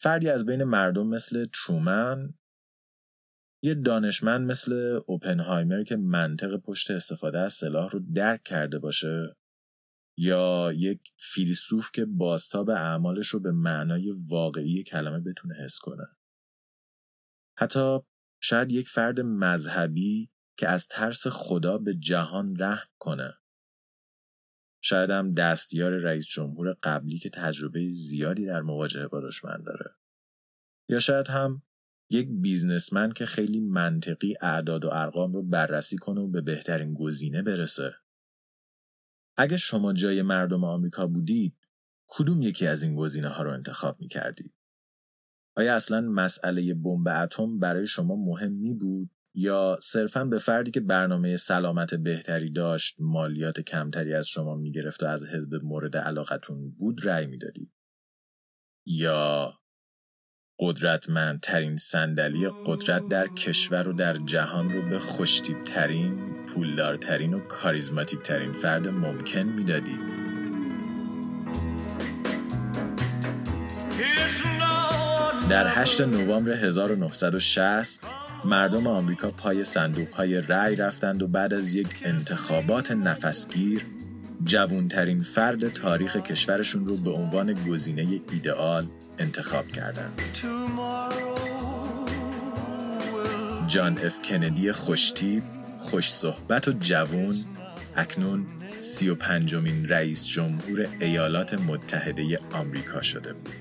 فردی 0.00 0.28
از 0.28 0.46
بین 0.46 0.64
مردم 0.64 1.06
مثل 1.06 1.44
ترومن 1.44 2.34
یه 3.62 3.74
دانشمند 3.74 4.50
مثل 4.50 5.00
اوپنهایمر 5.06 5.82
که 5.82 5.96
منطق 5.96 6.56
پشت 6.56 6.90
استفاده 6.90 7.38
از 7.38 7.52
سلاح 7.52 7.90
رو 7.90 8.00
درک 8.14 8.42
کرده 8.42 8.78
باشه 8.78 9.36
یا 10.18 10.72
یک 10.76 11.12
فیلسوف 11.18 11.90
که 11.92 12.04
بازتاب 12.04 12.70
اعمالش 12.70 13.28
رو 13.28 13.40
به 13.40 13.52
معنای 13.52 14.14
واقعی 14.28 14.82
کلمه 14.82 15.20
بتونه 15.20 15.54
حس 15.54 15.78
کنه. 15.78 16.06
حتی 17.58 17.98
شاید 18.42 18.72
یک 18.72 18.88
فرد 18.88 19.20
مذهبی 19.20 20.30
که 20.58 20.68
از 20.68 20.88
ترس 20.88 21.26
خدا 21.26 21.78
به 21.78 21.94
جهان 21.94 22.56
رحم 22.58 22.88
کنه. 22.98 23.34
شاید 24.88 25.10
هم 25.10 25.34
دستیار 25.34 25.90
رئیس 25.90 26.26
جمهور 26.26 26.76
قبلی 26.82 27.18
که 27.18 27.30
تجربه 27.30 27.88
زیادی 27.88 28.46
در 28.46 28.60
مواجهه 28.60 29.06
با 29.06 29.20
دشمن 29.20 29.62
داره. 29.62 29.90
یا 30.88 30.98
شاید 30.98 31.28
هم 31.28 31.62
یک 32.10 32.28
بیزنسمن 32.30 33.12
که 33.12 33.26
خیلی 33.26 33.60
منطقی 33.60 34.34
اعداد 34.40 34.84
و 34.84 34.88
ارقام 34.92 35.32
رو 35.32 35.42
بررسی 35.42 35.96
کنه 35.96 36.20
و 36.20 36.28
به 36.28 36.40
بهترین 36.40 36.94
گزینه 36.94 37.42
برسه. 37.42 37.94
اگه 39.36 39.56
شما 39.56 39.92
جای 39.92 40.22
مردم 40.22 40.64
آمریکا 40.64 41.06
بودید 41.06 41.56
کدوم 42.06 42.42
یکی 42.42 42.66
از 42.66 42.82
این 42.82 42.96
گزینه 42.96 43.28
ها 43.28 43.42
رو 43.42 43.52
انتخاب 43.52 44.00
می 44.00 44.08
کردید؟ 44.08 44.54
آیا 45.56 45.76
اصلا 45.76 46.00
مسئله 46.00 46.74
بمب 46.74 47.08
اتم 47.08 47.58
برای 47.58 47.86
شما 47.86 48.16
مهم 48.16 48.52
می 48.52 48.74
بود 48.74 49.10
یا 49.40 49.76
صرفا 49.82 50.24
به 50.24 50.38
فردی 50.38 50.70
که 50.70 50.80
برنامه 50.80 51.36
سلامت 51.36 51.94
بهتری 51.94 52.52
داشت 52.52 52.96
مالیات 53.00 53.60
کمتری 53.60 54.14
از 54.14 54.28
شما 54.28 54.54
می 54.54 54.72
گرفت 54.72 55.02
و 55.02 55.06
از 55.06 55.28
حزب 55.28 55.54
مورد 55.62 55.96
علاقتون 55.96 56.70
بود 56.70 57.06
رأی 57.06 57.26
می‌دادید 57.26 57.72
یا 58.86 59.52
قدرتمندترین 60.60 61.76
صندلی 61.76 62.50
قدرت 62.66 63.08
در 63.08 63.28
کشور 63.28 63.88
و 63.88 63.92
در 63.92 64.16
جهان 64.16 64.70
رو 64.72 64.88
به 64.90 64.98
خوشتیب 64.98 65.62
ترین، 65.62 66.18
پولدارترین 66.46 67.34
و 67.34 67.40
کاریزماتیک 67.40 68.20
ترین 68.20 68.52
فرد 68.52 68.88
ممکن 68.88 69.42
می‌دادید. 69.42 70.28
در 75.50 75.66
8 75.66 76.00
نوامبر 76.00 76.52
1960 76.52 78.27
مردم 78.44 78.86
آمریکا 78.86 79.30
پای 79.30 79.64
صندوق 79.64 80.10
های 80.10 80.40
رأی 80.40 80.76
رفتند 80.76 81.22
و 81.22 81.28
بعد 81.28 81.54
از 81.54 81.74
یک 81.74 81.88
انتخابات 82.04 82.90
نفسگیر 82.90 83.86
جوونترین 84.44 85.22
فرد 85.22 85.68
تاریخ 85.68 86.16
کشورشون 86.16 86.86
رو 86.86 86.96
به 86.96 87.10
عنوان 87.10 87.64
گزینه 87.64 88.20
ایدئال 88.32 88.88
انتخاب 89.18 89.66
کردند. 89.66 90.20
جان 93.66 93.98
اف 93.98 94.22
کندی 94.22 94.72
خوشتیب، 94.72 95.42
خوش 95.78 96.12
صحبت 96.12 96.68
و 96.68 96.72
جوون 96.72 97.36
اکنون 97.96 98.46
سی 98.80 99.08
و 99.08 99.14
پنجمین 99.14 99.88
رئیس 99.88 100.26
جمهور 100.26 100.88
ایالات 101.00 101.54
متحده 101.54 102.38
آمریکا 102.52 103.02
شده 103.02 103.32
بود. 103.32 103.54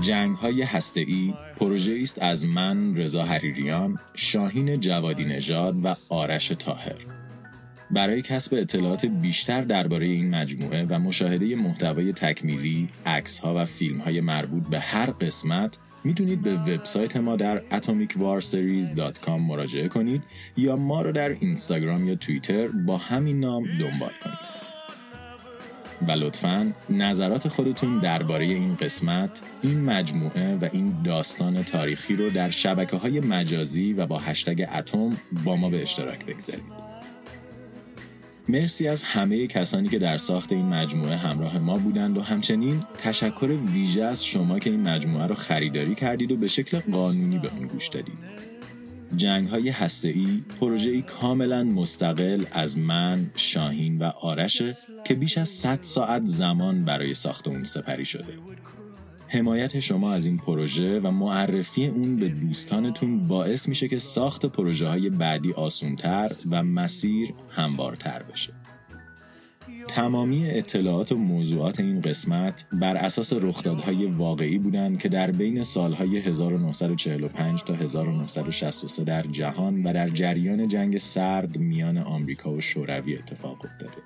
جنگ 0.00 0.36
های 0.36 0.62
هسته 0.62 1.00
ای 1.00 1.34
پروژه 1.56 1.98
است 2.02 2.22
از 2.22 2.46
من 2.46 2.96
رضا 2.96 3.24
حریریان، 3.24 3.98
شاهین 4.14 4.80
جوادی 4.80 5.24
نژاد 5.24 5.84
و 5.84 5.94
آرش 6.08 6.48
تاهر. 6.48 6.96
برای 7.90 8.22
کسب 8.22 8.54
اطلاعات 8.54 9.06
بیشتر 9.06 9.62
درباره 9.62 10.06
این 10.06 10.30
مجموعه 10.30 10.84
و 10.84 10.98
مشاهده 10.98 11.56
محتوای 11.56 12.12
تکمیلی، 12.12 12.88
ها 13.42 13.54
و 13.56 13.64
فیلم 13.64 13.98
های 13.98 14.20
مربوط 14.20 14.62
به 14.68 14.80
هر 14.80 15.10
قسمت 15.10 15.78
می‌تونید 16.04 16.42
به 16.42 16.54
وبسایت 16.54 17.16
ما 17.16 17.36
در 17.36 17.62
atomicwarseries.com 17.70 19.28
مراجعه 19.28 19.88
کنید 19.88 20.24
یا 20.56 20.76
ما 20.76 21.02
رو 21.02 21.12
در 21.12 21.28
اینستاگرام 21.28 22.08
یا 22.08 22.14
توییتر 22.14 22.68
با 22.68 22.96
همین 22.96 23.40
نام 23.40 23.64
دنبال 23.78 24.12
کنید. 24.24 24.55
و 26.08 26.10
لطفا 26.10 26.72
نظرات 26.90 27.48
خودتون 27.48 27.98
درباره 27.98 28.44
این 28.44 28.74
قسمت، 28.74 29.42
این 29.62 29.80
مجموعه 29.80 30.56
و 30.56 30.68
این 30.72 31.02
داستان 31.04 31.62
تاریخی 31.62 32.16
رو 32.16 32.30
در 32.30 32.50
شبکه 32.50 32.96
های 32.96 33.20
مجازی 33.20 33.92
و 33.92 34.06
با 34.06 34.18
هشتگ 34.18 34.66
اتم 34.74 35.16
با 35.44 35.56
ما 35.56 35.70
به 35.70 35.82
اشتراک 35.82 36.24
بگذارید. 36.24 36.86
مرسی 38.48 38.88
از 38.88 39.02
همه 39.02 39.46
کسانی 39.46 39.88
که 39.88 39.98
در 39.98 40.16
ساخت 40.16 40.52
این 40.52 40.66
مجموعه 40.66 41.16
همراه 41.16 41.58
ما 41.58 41.78
بودند 41.78 42.18
و 42.18 42.22
همچنین 42.22 42.82
تشکر 42.98 43.58
ویژه 43.72 44.04
از 44.04 44.26
شما 44.26 44.58
که 44.58 44.70
این 44.70 44.82
مجموعه 44.82 45.26
رو 45.26 45.34
خریداری 45.34 45.94
کردید 45.94 46.32
و 46.32 46.36
به 46.36 46.48
شکل 46.48 46.80
قانونی 46.92 47.38
به 47.38 47.50
اون 47.56 47.66
گوش 47.66 47.88
دادید. 47.88 48.45
جنگ 49.16 49.48
های 49.48 49.68
هسته 49.68 50.08
ای 50.08 50.42
پروژه 50.60 51.02
کاملا 51.02 51.64
مستقل 51.64 52.44
از 52.52 52.78
من، 52.78 53.30
شاهین 53.34 53.98
و 53.98 54.04
آرشه 54.04 54.76
که 55.04 55.14
بیش 55.14 55.38
از 55.38 55.48
100 55.48 55.78
ساعت 55.82 56.24
زمان 56.24 56.84
برای 56.84 57.14
ساخت 57.14 57.48
اون 57.48 57.62
سپری 57.62 58.04
شده. 58.04 58.38
حمایت 59.28 59.80
شما 59.80 60.12
از 60.12 60.26
این 60.26 60.36
پروژه 60.36 61.00
و 61.00 61.10
معرفی 61.10 61.86
اون 61.86 62.16
به 62.16 62.28
دوستانتون 62.28 63.28
باعث 63.28 63.68
میشه 63.68 63.88
که 63.88 63.98
ساخت 63.98 64.46
پروژه 64.46 64.88
های 64.88 65.10
بعدی 65.10 65.52
آسونتر 65.52 66.32
و 66.50 66.62
مسیر 66.62 67.32
هموارتر 67.50 68.22
بشه. 68.22 68.52
تمامی 69.88 70.50
اطلاعات 70.50 71.12
و 71.12 71.16
موضوعات 71.16 71.80
این 71.80 72.00
قسمت 72.00 72.66
بر 72.72 72.96
اساس 72.96 73.32
رخدادهای 73.32 74.06
واقعی 74.06 74.58
بودند 74.58 74.98
که 74.98 75.08
در 75.08 75.30
بین 75.30 75.62
سالهای 75.62 76.18
1945 76.18 77.62
تا 77.62 77.74
1963 77.74 79.04
در 79.04 79.22
جهان 79.22 79.82
و 79.82 79.92
در 79.92 80.08
جریان 80.08 80.68
جنگ 80.68 80.98
سرد 80.98 81.58
میان 81.58 81.98
آمریکا 81.98 82.52
و 82.52 82.60
شوروی 82.60 83.16
اتفاق 83.16 83.64
افتاده. 83.64 84.02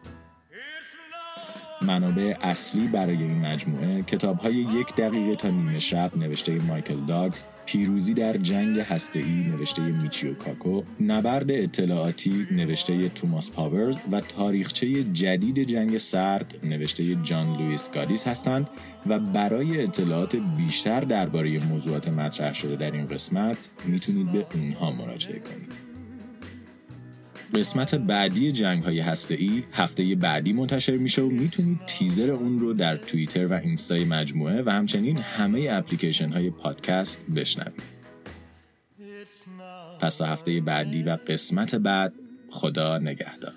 منابع 1.82 2.34
اصلی 2.40 2.86
برای 2.86 3.16
این 3.16 3.38
مجموعه 3.38 4.02
کتاب 4.02 4.38
های 4.38 4.54
یک 4.54 4.94
دقیقه 4.94 5.36
تا 5.36 5.48
نیمه 5.48 5.78
شب 5.78 6.16
نوشته 6.16 6.52
مایکل 6.52 7.00
داگز 7.08 7.44
پیروزی 7.72 8.14
در 8.14 8.36
جنگ 8.36 8.78
هسته‌ای 8.80 9.44
نوشته 9.44 9.82
میچیو 9.82 10.34
کاکو 10.34 10.82
نبرد 11.00 11.50
اطلاعاتی 11.50 12.46
نوشته 12.50 13.08
توماس 13.08 13.52
پاورز 13.52 13.98
و 14.12 14.20
تاریخچه 14.20 15.04
جدید 15.04 15.62
جنگ 15.62 15.98
سرد 15.98 16.54
نوشته 16.64 17.14
جان 17.14 17.56
لوئیس 17.56 17.90
گادیس 17.90 18.26
هستند 18.26 18.68
و 19.06 19.18
برای 19.18 19.82
اطلاعات 19.82 20.36
بیشتر 20.36 21.00
درباره 21.00 21.64
موضوعات 21.64 22.08
مطرح 22.08 22.52
شده 22.52 22.76
در 22.76 22.90
این 22.90 23.06
قسمت 23.06 23.68
می‌تونید 23.84 24.32
به 24.32 24.46
اونها 24.54 24.90
مراجعه 24.90 25.38
کنید. 25.38 25.89
قسمت 27.54 27.94
بعدی 27.94 28.52
جنگ 28.52 28.82
های 28.82 29.00
هسته 29.00 29.34
ای 29.34 29.64
هفته 29.72 30.14
بعدی 30.14 30.52
منتشر 30.52 30.96
میشه 30.96 31.22
و 31.22 31.28
می‌تونید 31.28 31.80
تیزر 31.86 32.30
اون 32.30 32.60
رو 32.60 32.72
در 32.72 32.96
توییتر 32.96 33.46
و 33.46 33.52
اینستای 33.52 34.04
مجموعه 34.04 34.62
و 34.62 34.70
همچنین 34.70 35.18
همه 35.18 35.68
اپلیکیشن 35.70 36.32
های 36.32 36.50
پادکست 36.50 37.26
بشنوید. 37.36 37.82
پس 40.00 40.22
هفته 40.22 40.60
بعدی 40.60 41.02
و 41.02 41.18
قسمت 41.26 41.74
بعد 41.74 42.12
خدا 42.50 42.98
نگهدار. 42.98 43.54